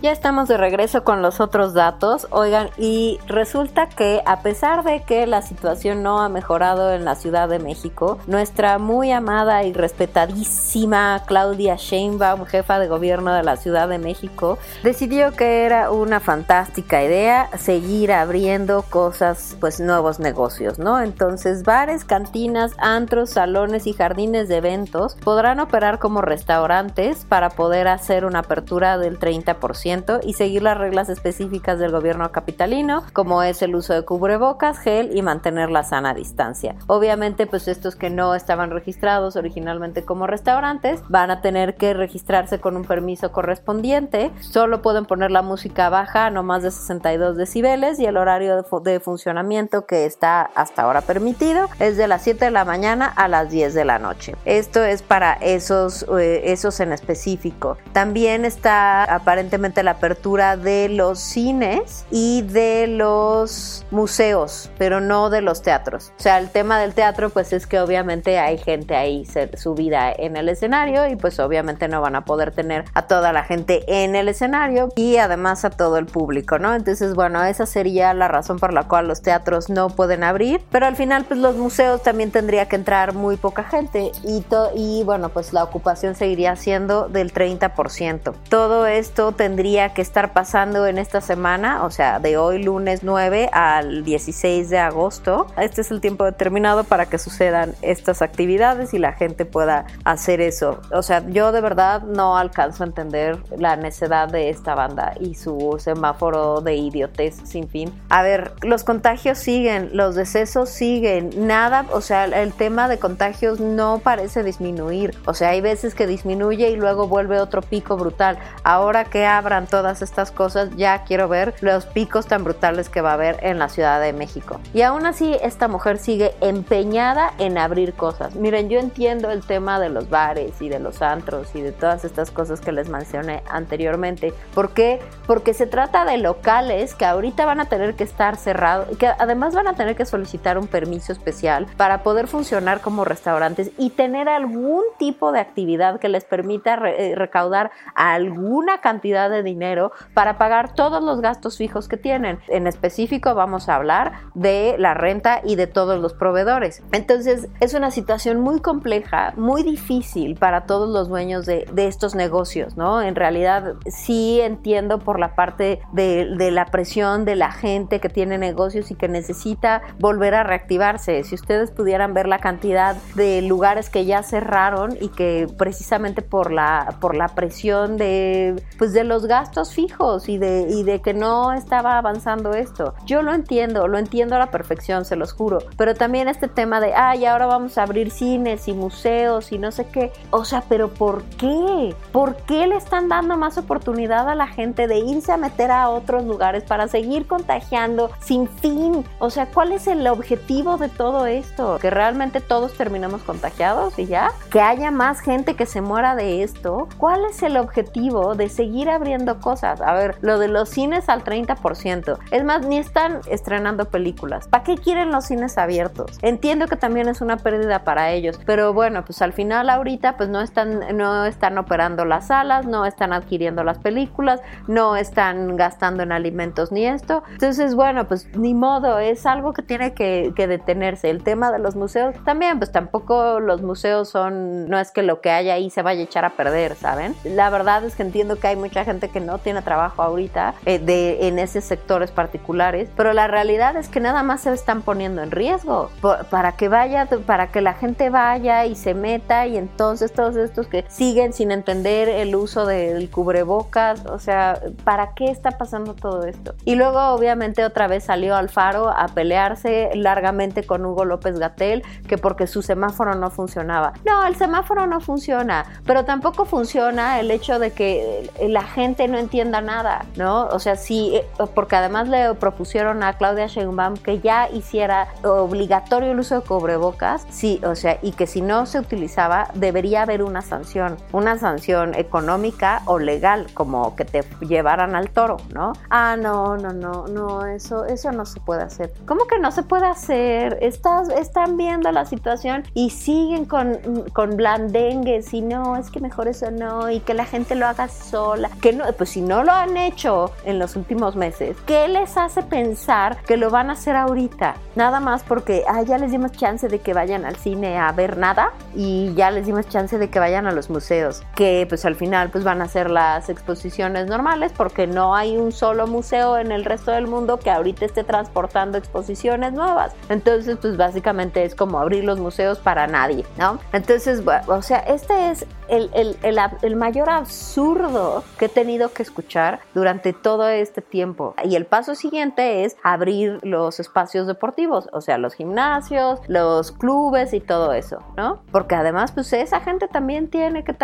Ya 0.00 0.12
estamos 0.12 0.46
de 0.46 0.56
regreso 0.56 1.02
con 1.02 1.22
los 1.22 1.40
otros 1.40 1.74
datos. 1.74 2.28
Oigan, 2.30 2.70
y 2.78 3.18
resulta 3.26 3.88
que 3.88 4.22
a 4.26 4.42
pesar 4.42 4.84
de 4.84 5.02
que 5.02 5.26
la 5.26 5.42
situación 5.42 6.04
no 6.04 6.20
ha 6.20 6.28
mejorado 6.28 6.92
en 6.92 7.04
la 7.04 7.16
Ciudad 7.16 7.48
de 7.48 7.58
México, 7.58 8.16
nuestra 8.28 8.78
muy 8.78 9.10
amada 9.10 9.64
y 9.64 9.72
respetadísima 9.72 11.24
Claudia 11.26 11.74
Sheinbaum, 11.74 12.44
jefa 12.44 12.78
de 12.78 12.86
gobierno 12.86 13.32
de 13.32 13.42
la 13.42 13.56
Ciudad 13.56 13.88
de 13.88 13.98
México, 13.98 14.58
decidió 14.84 15.32
que 15.32 15.64
era 15.64 15.90
una 15.90 16.20
fantástica 16.20 17.02
idea 17.02 17.50
seguir 17.58 18.12
abriendo 18.12 18.82
cosas, 18.82 19.56
pues 19.58 19.80
nuevos 19.80 20.20
negocios, 20.20 20.78
¿no? 20.78 21.00
Entonces, 21.00 21.64
bares, 21.64 22.04
cantinas, 22.04 22.70
antros, 22.78 23.30
salones 23.30 23.88
y 23.88 23.94
jardines 23.94 24.46
de 24.46 24.58
eventos 24.58 25.16
podrán 25.16 25.58
operar 25.58 25.98
como 25.98 26.22
restaurantes 26.22 27.24
para 27.24 27.50
poder 27.50 27.88
hacer 27.88 28.24
una 28.24 28.38
apertura 28.38 28.96
del 28.96 29.18
30% 29.18 29.88
y 30.22 30.34
seguir 30.34 30.62
las 30.62 30.78
reglas 30.78 31.08
específicas 31.08 31.78
del 31.78 31.90
gobierno 31.90 32.30
capitalino, 32.30 33.02
como 33.12 33.42
es 33.42 33.62
el 33.62 33.74
uso 33.74 33.94
de 33.94 34.04
cubrebocas, 34.04 34.78
gel 34.78 35.16
y 35.16 35.22
mantener 35.22 35.70
la 35.70 35.82
sana 35.82 36.14
distancia. 36.14 36.76
Obviamente, 36.86 37.46
pues 37.46 37.68
estos 37.68 37.96
que 37.96 38.10
no 38.10 38.34
estaban 38.34 38.70
registrados 38.70 39.36
originalmente 39.36 40.04
como 40.04 40.26
restaurantes 40.26 41.02
van 41.08 41.30
a 41.30 41.40
tener 41.40 41.76
que 41.76 41.94
registrarse 41.94 42.60
con 42.60 42.76
un 42.76 42.84
permiso 42.84 43.32
correspondiente. 43.32 44.30
Solo 44.40 44.82
pueden 44.82 45.04
poner 45.04 45.30
la 45.30 45.42
música 45.42 45.88
baja, 45.88 46.30
no 46.30 46.42
más 46.42 46.62
de 46.62 46.70
62 46.70 47.36
decibeles, 47.36 47.98
y 47.98 48.06
el 48.06 48.16
horario 48.16 48.56
de, 48.56 49.00
funcionamiento 49.00 49.86
que 49.86 50.06
está 50.06 50.42
hasta 50.54 50.82
ahora 50.82 51.00
permitido 51.00 51.68
es 51.78 51.96
de 51.96 52.08
las 52.08 52.22
7 52.22 52.46
de 52.46 52.50
la 52.50 52.64
mañana 52.64 53.06
a 53.06 53.28
las 53.28 53.50
10 53.50 53.74
de 53.74 53.84
la 53.84 53.98
noche. 53.98 54.34
Esto 54.44 54.82
es 54.82 55.02
para 55.02 55.34
esos, 55.34 56.06
eh, 56.18 56.42
esos 56.52 56.80
en 56.80 56.92
específico. 56.92 57.76
También 57.92 58.44
está 58.44 59.04
aparentemente 59.04 59.77
la 59.82 59.92
apertura 59.92 60.56
de 60.56 60.88
los 60.88 61.18
cines 61.18 62.06
y 62.10 62.42
de 62.42 62.86
los 62.86 63.84
museos, 63.90 64.70
pero 64.78 65.00
no 65.00 65.30
de 65.30 65.42
los 65.42 65.62
teatros. 65.62 66.12
O 66.18 66.22
sea, 66.22 66.38
el 66.38 66.50
tema 66.50 66.78
del 66.78 66.94
teatro 66.94 67.30
pues 67.30 67.52
es 67.52 67.66
que 67.66 67.80
obviamente 67.80 68.38
hay 68.38 68.58
gente 68.58 68.96
ahí 68.96 69.26
subida 69.54 70.12
en 70.12 70.36
el 70.36 70.48
escenario 70.48 71.06
y 71.08 71.16
pues 71.16 71.38
obviamente 71.38 71.88
no 71.88 72.00
van 72.00 72.16
a 72.16 72.24
poder 72.24 72.52
tener 72.52 72.84
a 72.94 73.02
toda 73.02 73.32
la 73.32 73.44
gente 73.44 73.84
en 73.86 74.16
el 74.16 74.28
escenario 74.28 74.88
y 74.96 75.16
además 75.16 75.64
a 75.64 75.70
todo 75.70 75.98
el 75.98 76.06
público, 76.06 76.58
¿no? 76.58 76.74
Entonces, 76.74 77.14
bueno, 77.14 77.44
esa 77.44 77.66
sería 77.66 78.14
la 78.14 78.28
razón 78.28 78.58
por 78.58 78.72
la 78.72 78.84
cual 78.84 79.08
los 79.08 79.22
teatros 79.22 79.70
no 79.70 79.88
pueden 79.88 80.24
abrir, 80.24 80.60
pero 80.70 80.86
al 80.86 80.96
final 80.96 81.24
pues 81.24 81.40
los 81.40 81.56
museos 81.56 82.02
también 82.02 82.30
tendría 82.30 82.66
que 82.66 82.76
entrar 82.76 83.14
muy 83.14 83.36
poca 83.36 83.64
gente 83.64 84.10
y, 84.24 84.44
y 84.74 85.04
bueno, 85.04 85.28
pues 85.28 85.52
la 85.52 85.64
ocupación 85.64 86.14
seguiría 86.14 86.56
siendo 86.56 87.08
del 87.08 87.32
30%. 87.32 88.34
Todo 88.48 88.86
esto 88.86 89.32
tendría 89.32 89.67
que 89.68 90.00
estar 90.00 90.32
pasando 90.32 90.86
en 90.86 90.96
esta 90.96 91.20
semana, 91.20 91.84
o 91.84 91.90
sea, 91.90 92.20
de 92.20 92.38
hoy 92.38 92.62
lunes 92.62 93.02
9 93.02 93.50
al 93.52 94.02
16 94.02 94.70
de 94.70 94.78
agosto. 94.78 95.46
Este 95.58 95.82
es 95.82 95.90
el 95.90 96.00
tiempo 96.00 96.24
determinado 96.24 96.84
para 96.84 97.06
que 97.06 97.18
sucedan 97.18 97.74
estas 97.82 98.22
actividades 98.22 98.94
y 98.94 98.98
la 98.98 99.12
gente 99.12 99.44
pueda 99.44 99.84
hacer 100.04 100.40
eso. 100.40 100.80
O 100.90 101.02
sea, 101.02 101.22
yo 101.28 101.52
de 101.52 101.60
verdad 101.60 102.02
no 102.02 102.38
alcanzo 102.38 102.82
a 102.82 102.86
entender 102.86 103.38
la 103.58 103.76
necedad 103.76 104.28
de 104.28 104.48
esta 104.48 104.74
banda 104.74 105.12
y 105.20 105.34
su 105.34 105.76
semáforo 105.78 106.62
de 106.62 106.74
idiotez 106.76 107.36
sin 107.44 107.68
fin. 107.68 107.92
A 108.08 108.22
ver, 108.22 108.52
los 108.62 108.84
contagios 108.84 109.36
siguen, 109.36 109.90
los 109.92 110.14
decesos 110.14 110.70
siguen, 110.70 111.46
nada, 111.46 111.84
o 111.92 112.00
sea, 112.00 112.24
el 112.24 112.54
tema 112.54 112.88
de 112.88 112.98
contagios 112.98 113.60
no 113.60 114.00
parece 114.02 114.42
disminuir. 114.42 115.14
O 115.26 115.34
sea, 115.34 115.50
hay 115.50 115.60
veces 115.60 115.94
que 115.94 116.06
disminuye 116.06 116.70
y 116.70 116.76
luego 116.76 117.06
vuelve 117.06 117.38
otro 117.38 117.60
pico 117.60 117.98
brutal. 117.98 118.38
Ahora 118.64 119.04
que 119.04 119.26
todas 119.66 120.02
estas 120.02 120.30
cosas, 120.30 120.70
ya 120.76 121.04
quiero 121.04 121.28
ver 121.28 121.54
los 121.60 121.86
picos 121.86 122.26
tan 122.26 122.44
brutales 122.44 122.88
que 122.88 123.00
va 123.00 123.10
a 123.10 123.14
haber 123.14 123.38
en 123.42 123.58
la 123.58 123.68
Ciudad 123.68 124.00
de 124.00 124.12
México. 124.12 124.60
Y 124.72 124.82
aún 124.82 125.06
así, 125.06 125.36
esta 125.42 125.68
mujer 125.68 125.98
sigue 125.98 126.34
empeñada 126.40 127.32
en 127.38 127.58
abrir 127.58 127.94
cosas. 127.94 128.34
Miren, 128.34 128.68
yo 128.68 128.78
entiendo 128.78 129.30
el 129.30 129.42
tema 129.42 129.80
de 129.80 129.88
los 129.88 130.08
bares 130.08 130.60
y 130.60 130.68
de 130.68 130.78
los 130.78 131.02
antros 131.02 131.54
y 131.54 131.60
de 131.60 131.72
todas 131.72 132.04
estas 132.04 132.30
cosas 132.30 132.60
que 132.60 132.72
les 132.72 132.88
mencioné 132.88 133.42
anteriormente. 133.50 134.32
¿Por 134.54 134.70
qué? 134.70 135.00
Porque 135.26 135.54
se 135.54 135.66
trata 135.66 136.04
de 136.04 136.18
locales 136.18 136.94
que 136.94 137.04
ahorita 137.04 137.46
van 137.46 137.60
a 137.60 137.66
tener 137.66 137.94
que 137.94 138.04
estar 138.04 138.36
cerrados 138.36 138.88
y 138.92 138.96
que 138.96 139.06
además 139.06 139.54
van 139.54 139.68
a 139.68 139.74
tener 139.74 139.96
que 139.96 140.04
solicitar 140.04 140.58
un 140.58 140.66
permiso 140.66 141.12
especial 141.12 141.66
para 141.76 142.02
poder 142.02 142.26
funcionar 142.26 142.80
como 142.80 143.04
restaurantes 143.04 143.70
y 143.78 143.90
tener 143.90 144.28
algún 144.28 144.82
tipo 144.98 145.32
de 145.32 145.40
actividad 145.40 145.98
que 145.98 146.08
les 146.08 146.24
permita 146.24 146.74
eh, 146.74 147.14
recaudar 147.14 147.70
alguna 147.94 148.80
cantidad 148.80 149.30
de 149.30 149.42
dinero 149.48 149.92
para 150.14 150.38
pagar 150.38 150.74
todos 150.74 151.02
los 151.02 151.20
gastos 151.20 151.56
fijos 151.56 151.88
que 151.88 151.96
tienen. 151.96 152.38
En 152.48 152.66
específico 152.66 153.34
vamos 153.34 153.68
a 153.68 153.76
hablar 153.76 154.12
de 154.34 154.76
la 154.78 154.94
renta 154.94 155.40
y 155.44 155.56
de 155.56 155.66
todos 155.66 156.00
los 156.00 156.14
proveedores. 156.14 156.82
Entonces 156.92 157.48
es 157.60 157.74
una 157.74 157.90
situación 157.90 158.40
muy 158.40 158.60
compleja, 158.60 159.32
muy 159.36 159.62
difícil 159.62 160.36
para 160.36 160.66
todos 160.66 160.88
los 160.88 161.08
dueños 161.08 161.46
de, 161.46 161.66
estos 161.88 162.14
negocios, 162.14 162.76
¿no? 162.76 163.00
En 163.00 163.14
realidad 163.14 163.74
sí 163.86 164.40
entiendo 164.42 164.98
por 164.98 165.18
la 165.18 165.34
parte 165.34 165.80
de, 165.92 166.26
de 166.36 166.50
la 166.50 166.66
presión 166.66 167.24
de 167.24 167.34
la 167.34 167.50
gente 167.50 167.98
que 168.00 168.10
tiene 168.10 168.36
negocios 168.36 168.90
y 168.90 168.94
que 168.94 169.08
necesita 169.08 169.80
volver 169.98 170.34
a 170.34 170.42
reactivarse. 170.42 171.24
Si 171.24 171.34
ustedes 171.34 171.70
pudieran 171.70 172.12
ver 172.12 172.28
la 172.28 172.40
cantidad 172.40 172.96
de 173.14 173.40
lugares 173.40 173.88
que 173.88 174.04
ya 174.04 174.22
cerraron 174.22 174.96
y 175.00 175.08
que 175.08 175.46
precisamente 175.56 176.20
por 176.20 176.52
la, 176.52 176.96
por 177.00 177.16
la 177.16 177.28
presión 177.28 177.96
de, 177.96 178.62
pues 178.76 178.92
de 178.92 179.04
los 179.04 179.26
gastos 179.26 179.37
fijos 179.74 180.28
y 180.28 180.38
de, 180.38 180.66
y 180.70 180.82
de 180.82 181.00
que 181.00 181.14
no 181.14 181.52
estaba 181.52 181.98
avanzando 181.98 182.54
esto. 182.54 182.94
Yo 183.04 183.22
lo 183.22 183.32
entiendo, 183.34 183.88
lo 183.88 183.98
entiendo 183.98 184.36
a 184.36 184.38
la 184.38 184.50
perfección, 184.50 185.04
se 185.04 185.16
los 185.16 185.32
juro. 185.32 185.58
Pero 185.76 185.94
también 185.94 186.28
este 186.28 186.48
tema 186.48 186.80
de, 186.80 186.94
ay, 186.94 187.26
ahora 187.26 187.46
vamos 187.46 187.78
a 187.78 187.82
abrir 187.82 188.10
cines 188.10 188.68
y 188.68 188.72
museos 188.72 189.52
y 189.52 189.58
no 189.58 189.70
sé 189.70 189.86
qué. 189.86 190.12
O 190.30 190.44
sea, 190.44 190.62
pero 190.68 190.88
¿por 190.88 191.22
qué? 191.24 191.94
¿Por 192.12 192.36
qué 192.36 192.66
le 192.66 192.76
están 192.76 193.08
dando 193.08 193.36
más 193.36 193.58
oportunidad 193.58 194.28
a 194.28 194.34
la 194.34 194.46
gente 194.46 194.86
de 194.86 194.98
irse 194.98 195.32
a 195.32 195.36
meter 195.36 195.70
a 195.70 195.88
otros 195.90 196.24
lugares 196.24 196.64
para 196.64 196.88
seguir 196.88 197.26
contagiando 197.26 198.10
sin 198.20 198.48
fin? 198.48 199.04
O 199.18 199.30
sea, 199.30 199.46
¿cuál 199.46 199.72
es 199.72 199.86
el 199.86 200.06
objetivo 200.06 200.76
de 200.76 200.88
todo 200.88 201.26
esto? 201.26 201.78
Que 201.80 201.90
realmente 201.90 202.40
todos 202.40 202.74
terminemos 202.74 203.22
contagiados 203.22 203.98
y 203.98 204.06
ya. 204.06 204.32
Que 204.50 204.60
haya 204.60 204.90
más 204.90 205.20
gente 205.20 205.54
que 205.54 205.66
se 205.66 205.80
muera 205.80 206.14
de 206.14 206.42
esto. 206.42 206.88
¿Cuál 206.98 207.24
es 207.24 207.42
el 207.42 207.56
objetivo 207.56 208.34
de 208.34 208.48
seguir 208.48 208.90
abriendo 208.90 209.27
cosas. 209.36 209.80
A 209.80 209.92
ver, 209.92 210.16
lo 210.22 210.38
de 210.38 210.48
los 210.48 210.68
cines 210.70 211.08
al 211.08 211.22
30%. 211.22 212.18
Es 212.30 212.44
más, 212.44 212.66
ni 212.66 212.78
están 212.78 213.20
estrenando 213.30 213.86
películas. 213.86 214.48
¿Para 214.48 214.64
qué 214.64 214.76
quieren 214.76 215.12
los 215.12 215.26
cines 215.26 215.58
abiertos? 215.58 216.18
Entiendo 216.22 216.66
que 216.66 216.76
también 216.76 217.08
es 217.08 217.20
una 217.20 217.36
pérdida 217.36 217.84
para 217.84 218.10
ellos, 218.10 218.40
pero 218.46 218.72
bueno, 218.72 219.04
pues 219.04 219.22
al 219.22 219.32
final 219.32 219.70
ahorita 219.70 220.16
pues 220.16 220.28
no 220.28 220.40
están, 220.40 220.96
no 220.96 221.26
están 221.26 221.58
operando 221.58 222.04
las 222.04 222.28
salas, 222.28 222.66
no 222.66 222.86
están 222.86 223.12
adquiriendo 223.12 223.64
las 223.64 223.78
películas, 223.78 224.40
no 224.66 224.96
están 224.96 225.56
gastando 225.56 226.02
en 226.02 226.12
alimentos 226.12 226.72
ni 226.72 226.86
esto. 226.86 227.22
Entonces, 227.32 227.74
bueno, 227.74 228.08
pues 228.08 228.28
ni 228.36 228.54
modo, 228.54 228.98
es 228.98 229.26
algo 229.26 229.52
que 229.52 229.62
tiene 229.62 229.94
que, 229.94 230.32
que 230.34 230.46
detenerse. 230.46 231.10
El 231.10 231.22
tema 231.22 231.52
de 231.52 231.58
los 231.58 231.76
museos 231.76 232.14
también, 232.24 232.58
pues 232.58 232.72
tampoco 232.72 233.40
los 233.40 233.62
museos 233.62 234.08
son, 234.08 234.68
no 234.68 234.78
es 234.78 234.90
que 234.90 235.02
lo 235.02 235.20
que 235.20 235.30
haya 235.30 235.54
ahí 235.54 235.70
se 235.70 235.82
vaya 235.82 236.00
a 236.00 236.04
echar 236.04 236.24
a 236.24 236.30
perder, 236.30 236.74
¿saben? 236.74 237.14
La 237.24 237.50
verdad 237.50 237.84
es 237.84 237.94
que 237.94 238.02
entiendo 238.02 238.36
que 238.36 238.48
hay 238.48 238.56
mucha 238.56 238.84
gente 238.84 239.08
que 239.08 239.17
no 239.20 239.38
tiene 239.38 239.62
trabajo 239.62 240.02
ahorita 240.02 240.54
eh, 240.66 240.78
de, 240.78 241.28
en 241.28 241.38
esos 241.38 241.64
sectores 241.64 242.10
particulares, 242.10 242.88
pero 242.96 243.12
la 243.12 243.26
realidad 243.26 243.76
es 243.76 243.88
que 243.88 244.00
nada 244.00 244.22
más 244.22 244.42
se 244.42 244.52
están 244.52 244.82
poniendo 244.82 245.22
en 245.22 245.30
riesgo 245.30 245.90
para 246.30 246.52
que 246.52 246.68
vaya, 246.68 247.08
para 247.26 247.50
que 247.50 247.60
la 247.60 247.74
gente 247.74 248.10
vaya 248.10 248.66
y 248.66 248.74
se 248.74 248.94
meta 248.94 249.46
y 249.46 249.56
entonces 249.56 250.12
todos 250.12 250.36
estos 250.36 250.66
que 250.68 250.84
siguen 250.88 251.32
sin 251.32 251.50
entender 251.50 252.08
el 252.08 252.34
uso 252.34 252.66
del 252.66 253.10
cubrebocas, 253.10 254.04
o 254.06 254.18
sea, 254.18 254.60
¿para 254.84 255.14
qué 255.14 255.30
está 255.30 255.52
pasando 255.52 255.94
todo 255.94 256.24
esto? 256.24 256.54
Y 256.64 256.74
luego 256.74 257.00
obviamente 257.08 257.64
otra 257.64 257.88
vez 257.88 258.04
salió 258.04 258.36
Alfaro 258.36 258.88
a 258.88 259.08
pelearse 259.08 259.90
largamente 259.94 260.64
con 260.64 260.84
Hugo 260.84 261.04
López 261.04 261.38
Gatel, 261.38 261.82
que 262.06 262.18
porque 262.18 262.46
su 262.46 262.62
semáforo 262.62 263.14
no 263.14 263.30
funcionaba. 263.30 263.92
No, 264.04 264.26
el 264.26 264.36
semáforo 264.36 264.86
no 264.86 265.00
funciona, 265.00 265.66
pero 265.84 266.04
tampoco 266.04 266.44
funciona 266.44 267.20
el 267.20 267.30
hecho 267.30 267.58
de 267.58 267.72
que 267.72 268.30
la 268.48 268.62
gente 268.62 269.07
no 269.08 269.18
entienda 269.18 269.60
nada, 269.60 270.06
¿no? 270.16 270.46
O 270.46 270.58
sea, 270.58 270.76
sí, 270.76 271.12
eh, 271.14 271.26
porque 271.54 271.76
además 271.76 272.08
le 272.08 272.34
propusieron 272.34 273.02
a 273.02 273.14
Claudia 273.14 273.46
Sheinbaum 273.46 273.96
que 273.96 274.20
ya 274.20 274.48
hiciera 274.48 275.08
obligatorio 275.24 276.12
el 276.12 276.18
uso 276.18 276.36
de 276.36 276.40
cubrebocas, 276.42 277.26
sí, 277.30 277.60
o 277.64 277.74
sea, 277.74 277.98
y 278.02 278.12
que 278.12 278.26
si 278.26 278.40
no 278.40 278.66
se 278.66 278.78
utilizaba, 278.78 279.48
debería 279.54 280.02
haber 280.02 280.22
una 280.22 280.42
sanción, 280.42 280.96
una 281.12 281.38
sanción 281.38 281.94
económica 281.94 282.82
o 282.86 282.98
legal, 282.98 283.46
como 283.54 283.96
que 283.96 284.04
te 284.04 284.24
llevaran 284.40 284.94
al 284.94 285.10
toro, 285.10 285.38
¿no? 285.52 285.72
Ah, 285.90 286.16
no, 286.16 286.56
no, 286.56 286.72
no, 286.72 287.06
no, 287.06 287.46
eso, 287.46 287.84
eso 287.84 288.12
no 288.12 288.26
se 288.26 288.40
puede 288.40 288.62
hacer. 288.62 288.92
¿Cómo 289.06 289.26
que 289.26 289.38
no 289.38 289.50
se 289.50 289.62
puede 289.62 289.86
hacer? 289.86 290.58
Estás, 290.60 291.08
están 291.08 291.56
viendo 291.56 291.90
la 291.92 292.04
situación 292.04 292.64
y 292.74 292.90
siguen 292.90 293.44
con, 293.44 293.78
con 294.12 294.36
blandengues 294.36 295.32
y 295.34 295.42
no, 295.42 295.76
es 295.76 295.90
que 295.90 296.00
mejor 296.00 296.28
eso 296.28 296.50
no, 296.50 296.90
y 296.90 297.00
que 297.00 297.14
la 297.14 297.24
gente 297.24 297.54
lo 297.54 297.66
haga 297.66 297.88
sola. 297.88 298.50
Que 298.60 298.72
no, 298.72 298.87
pues 298.96 299.10
si 299.10 299.20
no 299.20 299.44
lo 299.44 299.52
han 299.52 299.76
hecho 299.76 300.32
en 300.44 300.58
los 300.58 300.76
últimos 300.76 301.16
meses, 301.16 301.56
¿qué 301.66 301.88
les 301.88 302.16
hace 302.16 302.42
pensar 302.42 303.18
que 303.22 303.36
lo 303.36 303.50
van 303.50 303.70
a 303.70 303.72
hacer 303.74 303.96
ahorita? 303.96 304.56
Nada 304.76 305.00
más 305.00 305.22
porque 305.22 305.64
ah, 305.68 305.82
ya 305.82 305.98
les 305.98 306.10
dimos 306.10 306.32
chance 306.32 306.68
de 306.68 306.78
que 306.80 306.94
vayan 306.94 307.24
al 307.24 307.36
cine 307.36 307.78
a 307.78 307.90
ver 307.92 308.16
nada 308.16 308.52
y 308.74 309.12
ya 309.14 309.30
les 309.30 309.46
dimos 309.46 309.68
chance 309.68 309.98
de 309.98 310.08
que 310.10 310.18
vayan 310.18 310.46
a 310.46 310.52
los 310.52 310.70
museos, 310.70 311.22
que 311.34 311.66
pues 311.68 311.84
al 311.84 311.96
final 311.96 312.30
pues 312.30 312.44
van 312.44 312.62
a 312.62 312.68
ser 312.68 312.90
las 312.90 313.28
exposiciones 313.28 314.06
normales 314.06 314.52
porque 314.56 314.86
no 314.86 315.14
hay 315.14 315.36
un 315.36 315.52
solo 315.52 315.86
museo 315.86 316.38
en 316.38 316.52
el 316.52 316.64
resto 316.64 316.92
del 316.92 317.06
mundo 317.06 317.38
que 317.38 317.50
ahorita 317.50 317.84
esté 317.84 318.04
transportando 318.04 318.78
exposiciones 318.78 319.52
nuevas. 319.52 319.92
Entonces 320.08 320.56
pues 320.60 320.76
básicamente 320.76 321.44
es 321.44 321.54
como 321.54 321.78
abrir 321.78 322.04
los 322.04 322.18
museos 322.18 322.58
para 322.58 322.86
nadie, 322.86 323.24
¿no? 323.36 323.58
Entonces, 323.72 324.22
o 324.46 324.62
sea, 324.62 324.78
este 324.78 325.30
es 325.30 325.46
el, 325.68 325.90
el, 325.94 326.16
el, 326.22 326.38
el, 326.62 326.76
mayor 326.76 327.10
absurdo 327.10 328.24
que 328.38 328.46
he 328.46 328.48
tenido 328.48 328.77
que 328.92 329.02
escuchar 329.02 329.60
durante 329.74 330.12
todo 330.12 330.48
este 330.48 330.80
tiempo. 330.80 331.34
Y 331.44 331.56
el 331.56 331.66
paso 331.66 331.94
siguiente 331.94 332.64
es 332.64 332.76
abrir 332.82 333.38
los 333.42 333.80
espacios 333.80 334.26
deportivos, 334.26 334.88
o 334.92 335.00
sea, 335.00 335.18
los 335.18 335.34
gimnasios, 335.34 336.20
los 336.26 336.72
clubes 336.72 337.32
y 337.34 337.40
todo 337.40 337.72
eso, 337.72 338.02
¿no? 338.16 338.40
Porque 338.50 338.74
además, 338.74 339.12
pues 339.12 339.32
esa 339.32 339.60
gente 339.60 339.88
también 339.88 340.28
tiene 340.28 340.64
que, 340.64 340.74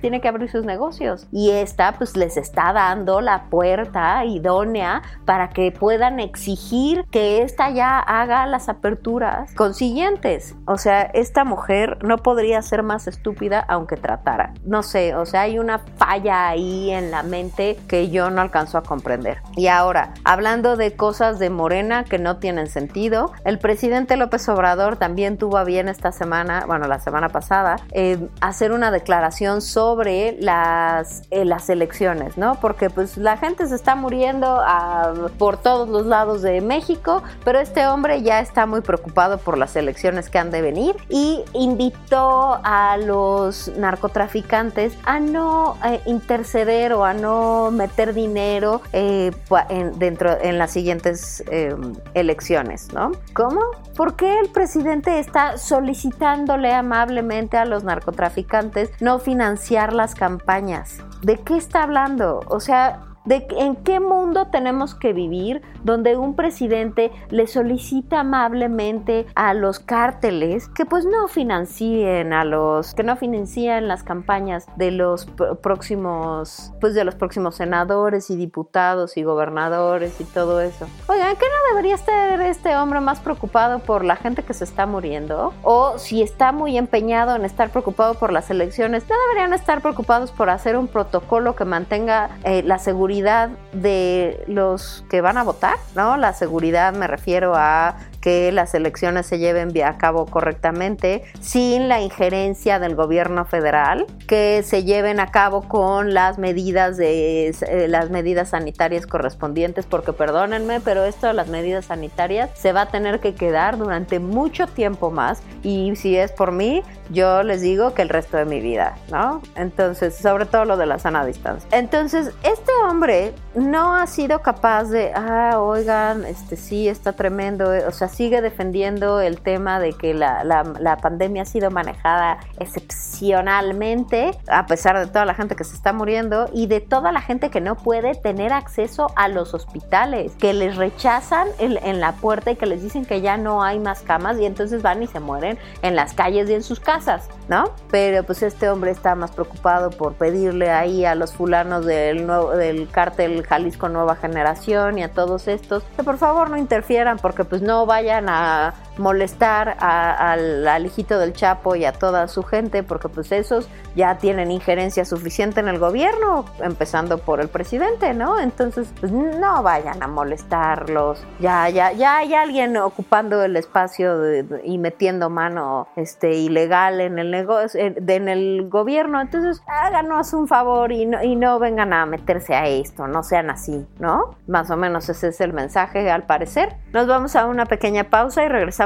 tiene 0.00 0.20
que 0.20 0.28
abrir 0.28 0.50
sus 0.50 0.64
negocios. 0.64 1.26
Y 1.30 1.50
esta, 1.50 1.92
pues 1.92 2.16
les 2.16 2.36
está 2.36 2.72
dando 2.72 3.20
la 3.20 3.44
puerta 3.44 4.24
idónea 4.24 5.02
para 5.24 5.50
que 5.50 5.72
puedan 5.72 6.20
exigir 6.20 7.04
que 7.10 7.42
esta 7.42 7.70
ya 7.70 8.00
haga 8.00 8.46
las 8.46 8.68
aperturas 8.68 9.54
consiguientes. 9.54 10.54
O 10.66 10.78
sea, 10.78 11.02
esta 11.02 11.44
mujer 11.44 11.98
no 12.02 12.18
podría 12.18 12.60
ser 12.62 12.82
más 12.82 13.06
estúpida 13.06 13.64
aunque 13.68 13.96
trate 13.96 14.26
no 14.64 14.82
sé, 14.82 15.14
o 15.14 15.24
sea, 15.24 15.42
hay 15.42 15.58
una 15.58 15.78
falla 15.78 16.48
ahí 16.48 16.90
en 16.90 17.10
la 17.10 17.22
mente 17.26 17.78
que 17.88 18.10
yo 18.10 18.30
no 18.30 18.40
alcanzo 18.40 18.78
a 18.78 18.82
comprender. 18.82 19.38
Y 19.56 19.68
ahora, 19.68 20.14
hablando 20.24 20.76
de 20.76 20.96
cosas 20.96 21.38
de 21.38 21.50
Morena 21.50 22.04
que 22.04 22.18
no 22.18 22.38
tienen 22.38 22.66
sentido, 22.66 23.32
el 23.44 23.58
presidente 23.58 24.16
López 24.16 24.48
Obrador 24.48 24.96
también 24.96 25.38
tuvo 25.38 25.58
a 25.58 25.64
bien 25.64 25.88
esta 25.88 26.12
semana, 26.12 26.64
bueno, 26.66 26.86
la 26.88 26.98
semana 26.98 27.28
pasada, 27.28 27.76
eh, 27.92 28.18
hacer 28.40 28.72
una 28.72 28.90
declaración 28.90 29.60
sobre 29.60 30.36
las, 30.40 31.22
eh, 31.30 31.44
las 31.44 31.68
elecciones, 31.68 32.36
¿no? 32.36 32.56
Porque 32.60 32.90
pues 32.90 33.16
la 33.16 33.36
gente 33.36 33.66
se 33.66 33.74
está 33.74 33.94
muriendo 33.94 34.60
ah, 34.64 35.12
por 35.38 35.56
todos 35.56 35.88
los 35.88 36.06
lados 36.06 36.42
de 36.42 36.60
México, 36.60 37.22
pero 37.44 37.58
este 37.58 37.86
hombre 37.86 38.22
ya 38.22 38.40
está 38.40 38.66
muy 38.66 38.80
preocupado 38.80 39.38
por 39.38 39.58
las 39.58 39.76
elecciones 39.76 40.30
que 40.30 40.38
han 40.38 40.50
de 40.50 40.62
venir 40.62 40.96
y 41.08 41.44
invitó 41.52 42.60
a 42.62 42.96
los 42.96 43.68
narcotraficantes 43.76 44.26
traficantes 44.26 44.96
a 45.04 45.20
no 45.20 45.76
eh, 45.84 46.00
interceder 46.06 46.92
o 46.94 47.04
a 47.04 47.14
no 47.16 47.70
meter 47.70 48.14
dinero 48.14 48.80
eh, 48.92 49.32
en, 49.68 49.98
dentro 49.98 50.40
en 50.40 50.58
las 50.58 50.70
siguientes 50.70 51.42
em, 51.50 51.94
elecciones, 52.14 52.92
¿no? 52.92 53.12
¿Cómo? 53.34 53.60
¿Por 53.96 54.16
qué 54.16 54.38
el 54.38 54.50
presidente 54.50 55.18
está 55.18 55.58
solicitándole 55.58 56.72
amablemente 56.72 57.56
a 57.56 57.64
los 57.64 57.84
narcotraficantes 57.84 58.90
no 59.00 59.18
financiar 59.18 59.92
las 59.92 60.14
campañas? 60.14 60.98
¿De 61.22 61.38
qué 61.38 61.56
está 61.56 61.82
hablando? 61.82 62.40
O 62.48 62.60
sea, 62.60 63.00
de 63.26 63.46
en 63.58 63.76
qué 63.76 64.00
mundo 64.00 64.46
tenemos 64.46 64.94
que 64.94 65.12
vivir 65.12 65.60
donde 65.82 66.16
un 66.16 66.34
presidente 66.34 67.10
le 67.30 67.46
solicita 67.46 68.20
amablemente 68.20 69.26
a 69.34 69.52
los 69.52 69.80
cárteles 69.80 70.68
que 70.68 70.86
pues 70.86 71.04
no 71.04 71.28
financien 71.28 72.32
a 72.32 72.44
los 72.44 72.94
que 72.94 73.02
no 73.02 73.16
financien 73.16 73.88
las 73.88 74.02
campañas 74.02 74.66
de 74.76 74.92
los 74.92 75.26
próximos 75.62 76.72
pues 76.80 76.94
de 76.94 77.04
los 77.04 77.14
próximos 77.16 77.56
senadores 77.56 78.30
y 78.30 78.36
diputados 78.36 79.16
y 79.16 79.24
gobernadores 79.24 80.20
y 80.20 80.24
todo 80.24 80.60
eso. 80.60 80.86
Oigan, 81.08 81.36
¿qué 81.36 81.44
no 81.46 81.74
debería 81.74 81.96
estar 81.96 82.40
este 82.40 82.76
hombre 82.76 83.00
más 83.00 83.20
preocupado 83.20 83.80
por 83.80 84.04
la 84.04 84.16
gente 84.16 84.44
que 84.44 84.54
se 84.54 84.64
está 84.64 84.86
muriendo? 84.86 85.52
O 85.62 85.98
si 85.98 86.22
está 86.22 86.52
muy 86.52 86.78
empeñado 86.78 87.34
en 87.34 87.44
estar 87.44 87.70
preocupado 87.70 88.14
por 88.14 88.32
las 88.32 88.50
elecciones, 88.50 89.04
¿no 89.08 89.14
deberían 89.28 89.52
estar 89.52 89.82
preocupados 89.82 90.30
por 90.30 90.48
hacer 90.48 90.76
un 90.76 90.86
protocolo 90.86 91.56
que 91.56 91.64
mantenga 91.64 92.30
eh, 92.44 92.62
la 92.62 92.78
seguridad 92.78 93.15
de 93.22 94.44
los 94.46 95.04
que 95.08 95.20
van 95.20 95.38
a 95.38 95.42
votar, 95.42 95.76
¿no? 95.94 96.16
La 96.16 96.32
seguridad 96.32 96.92
me 96.92 97.06
refiero 97.06 97.54
a 97.56 97.96
que 98.26 98.50
las 98.50 98.74
elecciones 98.74 99.24
se 99.26 99.38
lleven 99.38 99.70
a 99.84 99.98
cabo 99.98 100.26
correctamente 100.26 101.22
sin 101.40 101.88
la 101.88 102.00
injerencia 102.00 102.80
del 102.80 102.96
gobierno 102.96 103.44
federal, 103.44 104.04
que 104.26 104.64
se 104.64 104.82
lleven 104.82 105.20
a 105.20 105.28
cabo 105.28 105.62
con 105.68 106.12
las 106.12 106.36
medidas 106.36 106.96
de 106.96 107.50
eh, 107.50 107.86
las 107.86 108.10
medidas 108.10 108.48
sanitarias 108.48 109.06
correspondientes, 109.06 109.86
porque 109.86 110.12
perdónenme, 110.12 110.80
pero 110.80 111.04
esto 111.04 111.28
de 111.28 111.34
las 111.34 111.46
medidas 111.46 111.84
sanitarias 111.84 112.50
se 112.54 112.72
va 112.72 112.80
a 112.80 112.86
tener 112.88 113.20
que 113.20 113.36
quedar 113.36 113.78
durante 113.78 114.18
mucho 114.18 114.66
tiempo 114.66 115.12
más 115.12 115.40
y 115.62 115.94
si 115.94 116.16
es 116.16 116.32
por 116.32 116.50
mí, 116.50 116.82
yo 117.10 117.44
les 117.44 117.60
digo 117.60 117.94
que 117.94 118.02
el 118.02 118.08
resto 118.08 118.38
de 118.38 118.44
mi 118.44 118.58
vida, 118.58 118.96
¿no? 119.08 119.40
Entonces, 119.54 120.16
sobre 120.16 120.46
todo 120.46 120.64
lo 120.64 120.76
de 120.76 120.86
la 120.86 120.98
sana 120.98 121.24
distancia. 121.24 121.68
Entonces, 121.70 122.32
este 122.42 122.72
hombre 122.88 123.34
no 123.56 123.94
ha 123.94 124.06
sido 124.06 124.42
capaz 124.42 124.84
de, 124.84 125.12
ah, 125.14 125.58
oigan, 125.58 126.26
este 126.26 126.56
sí, 126.56 126.88
está 126.88 127.14
tremendo, 127.14 127.70
o 127.86 127.90
sea, 127.90 128.08
sigue 128.08 128.42
defendiendo 128.42 129.20
el 129.20 129.40
tema 129.40 129.80
de 129.80 129.94
que 129.94 130.12
la, 130.12 130.44
la, 130.44 130.96
pandemia 130.98 131.42
ha 131.42 131.46
sido 131.46 131.70
manejada 131.70 132.38
excepcionalmente, 132.58 134.32
a 134.48 134.66
pesar 134.66 134.98
de 134.98 135.06
toda 135.06 135.24
la 135.24 135.34
gente 135.34 135.56
que 135.56 135.64
se 135.64 135.74
está 135.74 135.92
muriendo 135.92 136.50
y 136.52 136.66
de 136.66 136.80
toda 136.80 137.12
la 137.12 137.20
gente 137.20 137.50
que 137.50 137.60
no 137.60 137.76
puede 137.76 138.14
tener 138.14 138.52
acceso 138.52 139.10
a 139.16 139.28
los 139.28 139.54
hospitales, 139.54 140.32
que 140.38 140.52
les 140.52 140.76
rechazan 140.76 141.48
en, 141.58 141.78
en 141.82 142.00
la 142.00 142.12
puerta 142.12 142.50
y 142.50 142.56
que 142.56 142.66
les 142.66 142.82
dicen 142.82 143.06
que 143.06 143.22
ya 143.22 143.38
no 143.38 143.62
hay 143.62 143.78
más 143.78 144.02
camas 144.02 144.38
y 144.38 144.44
entonces 144.44 144.82
van 144.82 145.02
y 145.02 145.06
se 145.06 145.20
mueren 145.20 145.58
en 145.82 145.96
las 145.96 146.12
calles 146.12 146.50
y 146.50 146.54
en 146.54 146.62
sus 146.62 146.80
casas, 146.80 147.28
¿no? 147.48 147.72
Pero 147.90 148.22
pues 148.24 148.42
este 148.42 148.68
hombre 148.68 148.90
está 148.90 149.14
más 149.14 149.30
preocupado 149.30 149.90
por 149.90 150.14
pedirle 150.14 150.70
ahí 150.70 151.04
a 151.06 151.14
los 151.14 151.32
fulanos 151.32 151.86
del, 151.86 152.26
nuevo, 152.26 152.50
del 152.50 152.88
cártel 152.90 153.45
Jalisco 153.48 153.88
Nueva 153.88 154.16
Generación 154.16 154.98
y 154.98 155.02
a 155.02 155.10
todos 155.12 155.48
estos 155.48 155.82
que 155.96 156.02
por 156.02 156.18
favor 156.18 156.50
no 156.50 156.56
interfieran 156.56 157.18
porque 157.18 157.44
pues 157.44 157.62
no 157.62 157.86
vayan 157.86 158.28
a 158.28 158.74
molestar 158.98 159.76
al, 159.80 160.86
hijito 160.86 161.18
del 161.18 161.32
Chapo 161.32 161.76
y 161.76 161.84
a 161.84 161.92
toda 161.92 162.28
su 162.28 162.42
gente, 162.42 162.82
porque 162.82 163.08
pues 163.08 163.32
esos 163.32 163.68
ya 163.94 164.18
tienen 164.18 164.50
injerencia 164.50 165.04
suficiente 165.04 165.60
en 165.60 165.68
el 165.68 165.78
gobierno, 165.78 166.44
empezando 166.60 167.18
por 167.18 167.40
el 167.40 167.48
presidente, 167.48 168.14
¿no? 168.14 168.38
Entonces, 168.38 168.88
pues 169.00 169.10
no 169.12 169.62
vayan 169.62 170.02
a 170.02 170.06
molestarlos. 170.06 171.22
Ya, 171.40 171.68
ya, 171.68 171.92
ya 171.92 172.18
hay 172.18 172.34
alguien 172.34 172.76
ocupando 172.76 173.42
el 173.42 173.56
espacio 173.56 174.16
y 174.62 174.78
metiendo 174.78 175.30
mano 175.30 175.88
este 175.96 176.34
ilegal 176.34 177.00
en 177.00 177.18
el 177.18 177.30
negocio, 177.30 177.80
en, 177.80 178.28
el 178.28 178.68
gobierno. 178.68 179.20
Entonces, 179.20 179.62
háganos 179.66 180.32
un 180.32 180.48
favor 180.48 180.92
y 180.92 181.06
no, 181.06 181.22
y 181.22 181.36
no 181.36 181.58
vengan 181.58 181.92
a 181.92 182.06
meterse 182.06 182.54
a 182.54 182.66
esto, 182.66 183.06
no 183.06 183.22
sean 183.22 183.50
así, 183.50 183.86
¿no? 183.98 184.36
Más 184.46 184.70
o 184.70 184.76
menos 184.76 185.08
ese 185.08 185.28
es 185.28 185.40
el 185.40 185.52
mensaje 185.52 186.10
al 186.10 186.24
parecer. 186.24 186.76
Nos 186.92 187.06
vamos 187.06 187.36
a 187.36 187.46
una 187.46 187.66
pequeña 187.66 188.04
pausa 188.04 188.44
y 188.44 188.48
regresamos 188.48 188.85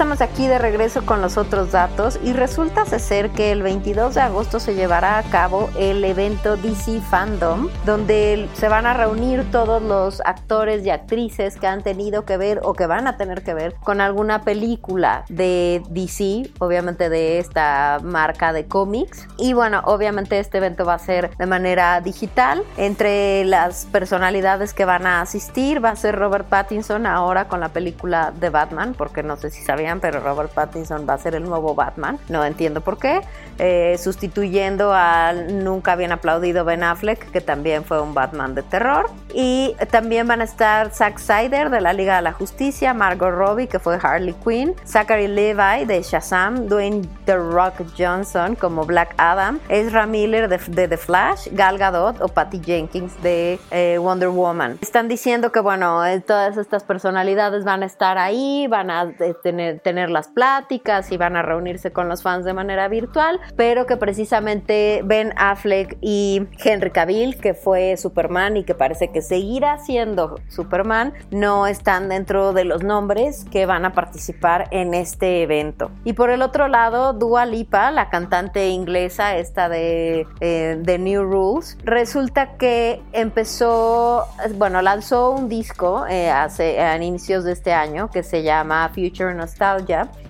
Estamos 0.00 0.22
aquí 0.22 0.46
de 0.46 0.58
regreso 0.58 1.04
con 1.04 1.20
los 1.20 1.36
otros 1.36 1.72
datos 1.72 2.18
y 2.24 2.32
resulta 2.32 2.86
ser 2.86 3.28
que 3.32 3.52
el 3.52 3.62
22 3.62 4.14
de 4.14 4.22
agosto 4.22 4.58
se 4.58 4.74
llevará 4.74 5.18
a 5.18 5.22
cabo 5.24 5.68
el 5.76 6.02
evento 6.04 6.56
DC 6.56 7.02
Fandom, 7.02 7.68
donde 7.84 8.48
se 8.54 8.68
van 8.68 8.86
a 8.86 8.94
reunir 8.94 9.50
todos 9.50 9.82
los 9.82 10.22
actores 10.24 10.86
y 10.86 10.90
actrices 10.90 11.56
que 11.56 11.66
han 11.66 11.82
tenido 11.82 12.24
que 12.24 12.38
ver 12.38 12.60
o 12.62 12.72
que 12.72 12.86
van 12.86 13.08
a 13.08 13.18
tener 13.18 13.42
que 13.42 13.52
ver 13.52 13.74
con 13.84 14.00
alguna 14.00 14.40
película 14.40 15.26
de 15.28 15.82
DC, 15.90 16.50
obviamente 16.60 17.10
de 17.10 17.38
esta 17.38 17.98
marca 18.02 18.54
de 18.54 18.64
cómics. 18.64 19.28
Y 19.36 19.52
bueno, 19.52 19.82
obviamente 19.84 20.38
este 20.38 20.56
evento 20.56 20.86
va 20.86 20.94
a 20.94 20.98
ser 20.98 21.36
de 21.36 21.44
manera 21.44 22.00
digital. 22.00 22.62
Entre 22.78 23.44
las 23.44 23.84
personalidades 23.84 24.72
que 24.72 24.86
van 24.86 25.06
a 25.06 25.20
asistir 25.20 25.84
va 25.84 25.90
a 25.90 25.96
ser 25.96 26.16
Robert 26.16 26.48
Pattinson 26.48 27.04
ahora 27.04 27.48
con 27.48 27.60
la 27.60 27.68
película 27.68 28.32
de 28.34 28.48
Batman, 28.48 28.94
porque 28.96 29.22
no 29.22 29.36
sé 29.36 29.50
si 29.50 29.62
sabían, 29.62 29.89
pero 29.98 30.20
Robert 30.20 30.52
Pattinson 30.52 31.06
va 31.08 31.14
a 31.14 31.18
ser 31.18 31.34
el 31.34 31.42
nuevo 31.42 31.74
Batman. 31.74 32.18
No 32.28 32.44
entiendo 32.44 32.82
por 32.82 32.98
qué. 32.98 33.22
Eh, 33.58 33.98
sustituyendo 33.98 34.92
al 34.94 35.64
nunca 35.64 35.96
bien 35.96 36.12
aplaudido 36.12 36.64
Ben 36.64 36.84
Affleck, 36.84 37.30
que 37.30 37.40
también 37.40 37.84
fue 37.84 38.00
un 38.00 38.14
Batman 38.14 38.54
de 38.54 38.62
terror. 38.62 39.10
Y 39.34 39.74
también 39.90 40.28
van 40.28 40.40
a 40.40 40.44
estar 40.44 40.90
Zack 40.92 41.18
Snyder 41.18 41.70
de 41.70 41.80
la 41.80 41.92
Liga 41.92 42.16
de 42.16 42.22
la 42.22 42.32
Justicia, 42.32 42.94
Margot 42.94 43.30
Robbie, 43.30 43.66
que 43.66 43.78
fue 43.78 43.98
Harley 44.00 44.34
Quinn, 44.44 44.74
Zachary 44.86 45.28
Levi 45.28 45.84
de 45.86 46.02
Shazam, 46.02 46.66
Dwayne 46.66 47.08
The 47.24 47.36
Rock 47.36 47.82
Johnson 47.96 48.54
como 48.54 48.84
Black 48.84 49.14
Adam, 49.16 49.58
Ezra 49.68 50.06
Miller 50.06 50.48
de, 50.48 50.88
The 50.88 50.96
Flash, 50.96 51.48
Gal 51.52 51.78
Gadot 51.78 52.20
o 52.20 52.28
Patty 52.28 52.60
Jenkins 52.60 53.20
de 53.22 53.58
eh, 53.70 53.98
Wonder 53.98 54.28
Woman. 54.28 54.78
Están 54.80 55.08
diciendo 55.08 55.52
que, 55.52 55.60
bueno, 55.60 56.04
eh, 56.04 56.20
todas 56.20 56.56
estas 56.56 56.84
personalidades 56.84 57.64
van 57.64 57.82
a 57.82 57.86
estar 57.86 58.18
ahí, 58.18 58.66
van 58.68 58.90
a 58.90 59.12
tener 59.42 59.79
tener, 59.82 60.10
las 60.10 60.28
pláticas 60.28 61.12
y 61.12 61.16
van 61.16 61.36
a 61.36 61.42
reunirse 61.42 61.92
con 61.92 62.08
los 62.08 62.22
fans 62.22 62.44
de 62.44 62.52
manera 62.52 62.88
virtual, 62.88 63.40
pero 63.56 63.86
que 63.86 63.96
precisamente 63.96 65.02
Ben 65.04 65.32
Affleck 65.36 65.98
y 66.00 66.46
Henry 66.62 66.90
Cavill, 66.90 67.36
que 67.38 67.54
fue 67.54 67.96
Superman 67.96 68.56
y 68.56 68.64
que 68.64 68.74
parece 68.74 69.08
que 69.08 69.22
seguirá 69.22 69.78
siendo 69.78 70.36
Superman, 70.48 71.12
no 71.30 71.66
están 71.66 72.08
dentro 72.08 72.52
de 72.52 72.64
los 72.64 72.82
nombres 72.82 73.44
que 73.50 73.66
van 73.66 73.84
a 73.84 73.92
participar 73.92 74.68
en 74.70 74.94
este 74.94 75.42
evento. 75.42 75.90
Y 76.04 76.12
por 76.12 76.30
el 76.30 76.42
otro 76.42 76.68
lado, 76.68 77.12
Dua 77.12 77.46
Lipa, 77.46 77.90
la 77.90 78.08
cantante 78.10 78.68
inglesa 78.68 79.36
esta 79.36 79.68
de, 79.68 80.26
eh, 80.40 80.98
New 81.00 81.24
Rules, 81.24 81.78
resulta 81.84 82.56
que 82.56 83.02
empezó, 83.12 84.26
bueno, 84.56 84.82
lanzó 84.82 85.30
un 85.30 85.48
disco 85.48 86.06
eh, 86.08 86.30
hace, 86.30 86.80
a 86.80 86.96
inicios 87.02 87.44
de 87.44 87.52
este 87.52 87.72
año 87.72 88.10
que 88.10 88.22
se 88.22 88.42
llama 88.42 88.90
Future 88.94 89.34
Nostalgia. 89.34 89.59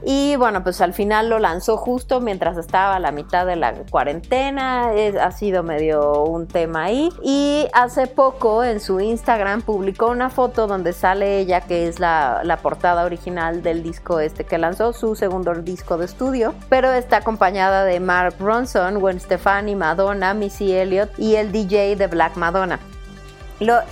Y 0.03 0.37
bueno, 0.37 0.63
pues 0.63 0.81
al 0.81 0.93
final 0.93 1.29
lo 1.29 1.39
lanzó 1.39 1.77
justo 1.77 2.21
mientras 2.21 2.57
estaba 2.57 2.97
a 2.97 3.01
la 3.01 3.13
mitad 3.13 3.47
de 3.47 3.57
la 3.57 3.75
cuarentena. 3.91 4.91
ha 5.21 5.31
sido 5.33 5.63
medio 5.63 6.25
un 6.25 6.47
tema 6.47 6.85
ahí. 6.85 7.11
Y 7.23 7.67
hace 7.73 8.07
poco 8.07 8.65
en 8.65 8.81
su 8.81 9.01
Instagram 9.01 9.63
publicó 9.63 10.09
una 10.09 10.31
foto 10.31 10.67
donde 10.67 10.93
sale 10.93 11.39
ella, 11.39 11.61
que 11.61 11.87
es 11.87 12.01
la, 12.01 12.41
la 12.45 12.57
portada 12.57 13.05
original 13.05 13.63
del 13.63 13.83
disco 13.83 14.21
este 14.21 14.45
que 14.45 14.59
lanzó, 14.59 14.93
su 14.93 15.15
segundo 15.15 15.55
disco 15.55 15.99
de 15.99 16.07
estudio. 16.07 16.55
Pero 16.69 16.91
está 16.93 17.19
acompañada 17.19 17.85
de 17.85 18.01
Mark 18.01 18.37
Ronson, 18.41 18.99
Gwen 18.99 19.21
Stefani, 19.21 19.77
Madonna, 19.77 20.35
Missy 20.35 20.73
Elliott 20.73 21.11
y 21.19 21.37
el 21.37 21.53
DJ 21.53 21.97
de 21.97 22.07
Black 22.07 22.37
Madonna 22.37 22.79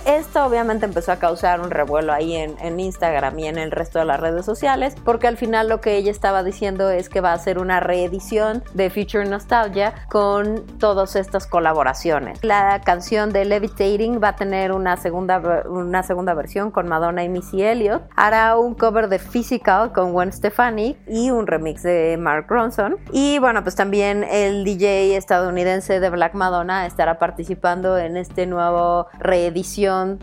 esto 0.05 0.45
obviamente 0.45 0.85
empezó 0.85 1.11
a 1.11 1.17
causar 1.17 1.61
un 1.61 1.69
revuelo 1.69 2.11
ahí 2.11 2.35
en, 2.35 2.79
Instagram 2.79 3.37
y 3.37 3.47
en 3.47 3.57
el 3.57 3.71
resto 3.71 3.99
de 3.99 4.05
las 4.05 4.19
redes 4.19 4.45
sociales, 4.45 4.95
porque 5.03 5.27
al 5.27 5.37
final 5.37 5.69
lo 5.69 5.81
que 5.81 5.95
ella 5.95 6.11
estaba 6.11 6.43
diciendo 6.43 6.89
es 6.89 7.09
que 7.09 7.21
va 7.21 7.33
a 7.33 7.39
ser 7.39 7.59
una 7.59 7.79
reedición 7.79 8.63
de 8.73 8.89
Future 8.89 9.25
Nostalgia 9.25 9.93
con 10.09 10.65
todas 10.79 11.15
estas 11.15 11.45
colaboraciones. 11.45 12.43
La 12.43 12.81
canción 12.81 13.31
de 13.31 13.45
Levitating 13.45 14.19
va 14.23 14.29
a 14.29 14.35
tener 14.35 14.71
una 14.71 14.97
segunda, 14.97 15.63
una 15.67 16.03
segunda 16.03 16.33
versión 16.33 16.71
con 16.71 16.87
Madonna 16.87 17.23
y 17.23 17.29
Missy 17.29 17.61
Elliott. 17.61 18.03
Hará 18.15 18.57
un 18.57 18.73
cover 18.73 19.09
de 19.09 19.19
Physical 19.19 19.91
con 19.91 20.13
Gwen 20.13 20.31
Stefani 20.31 20.97
y 21.07 21.31
un 21.31 21.45
remix 21.45 21.83
de 21.83 22.17
Mark 22.17 22.45
Ronson. 22.47 22.97
Y 23.11 23.39
bueno, 23.39 23.61
pues 23.63 23.75
también 23.75 24.23
el 24.23 24.63
DJ 24.63 25.15
estadounidense 25.17 25.99
de 25.99 26.09
Black 26.09 26.33
Madonna 26.33 26.85
estará 26.85 27.19
participando 27.19 27.97
en 27.97 28.17
este 28.17 28.45
nuevo 28.45 29.07
reedición 29.19 29.58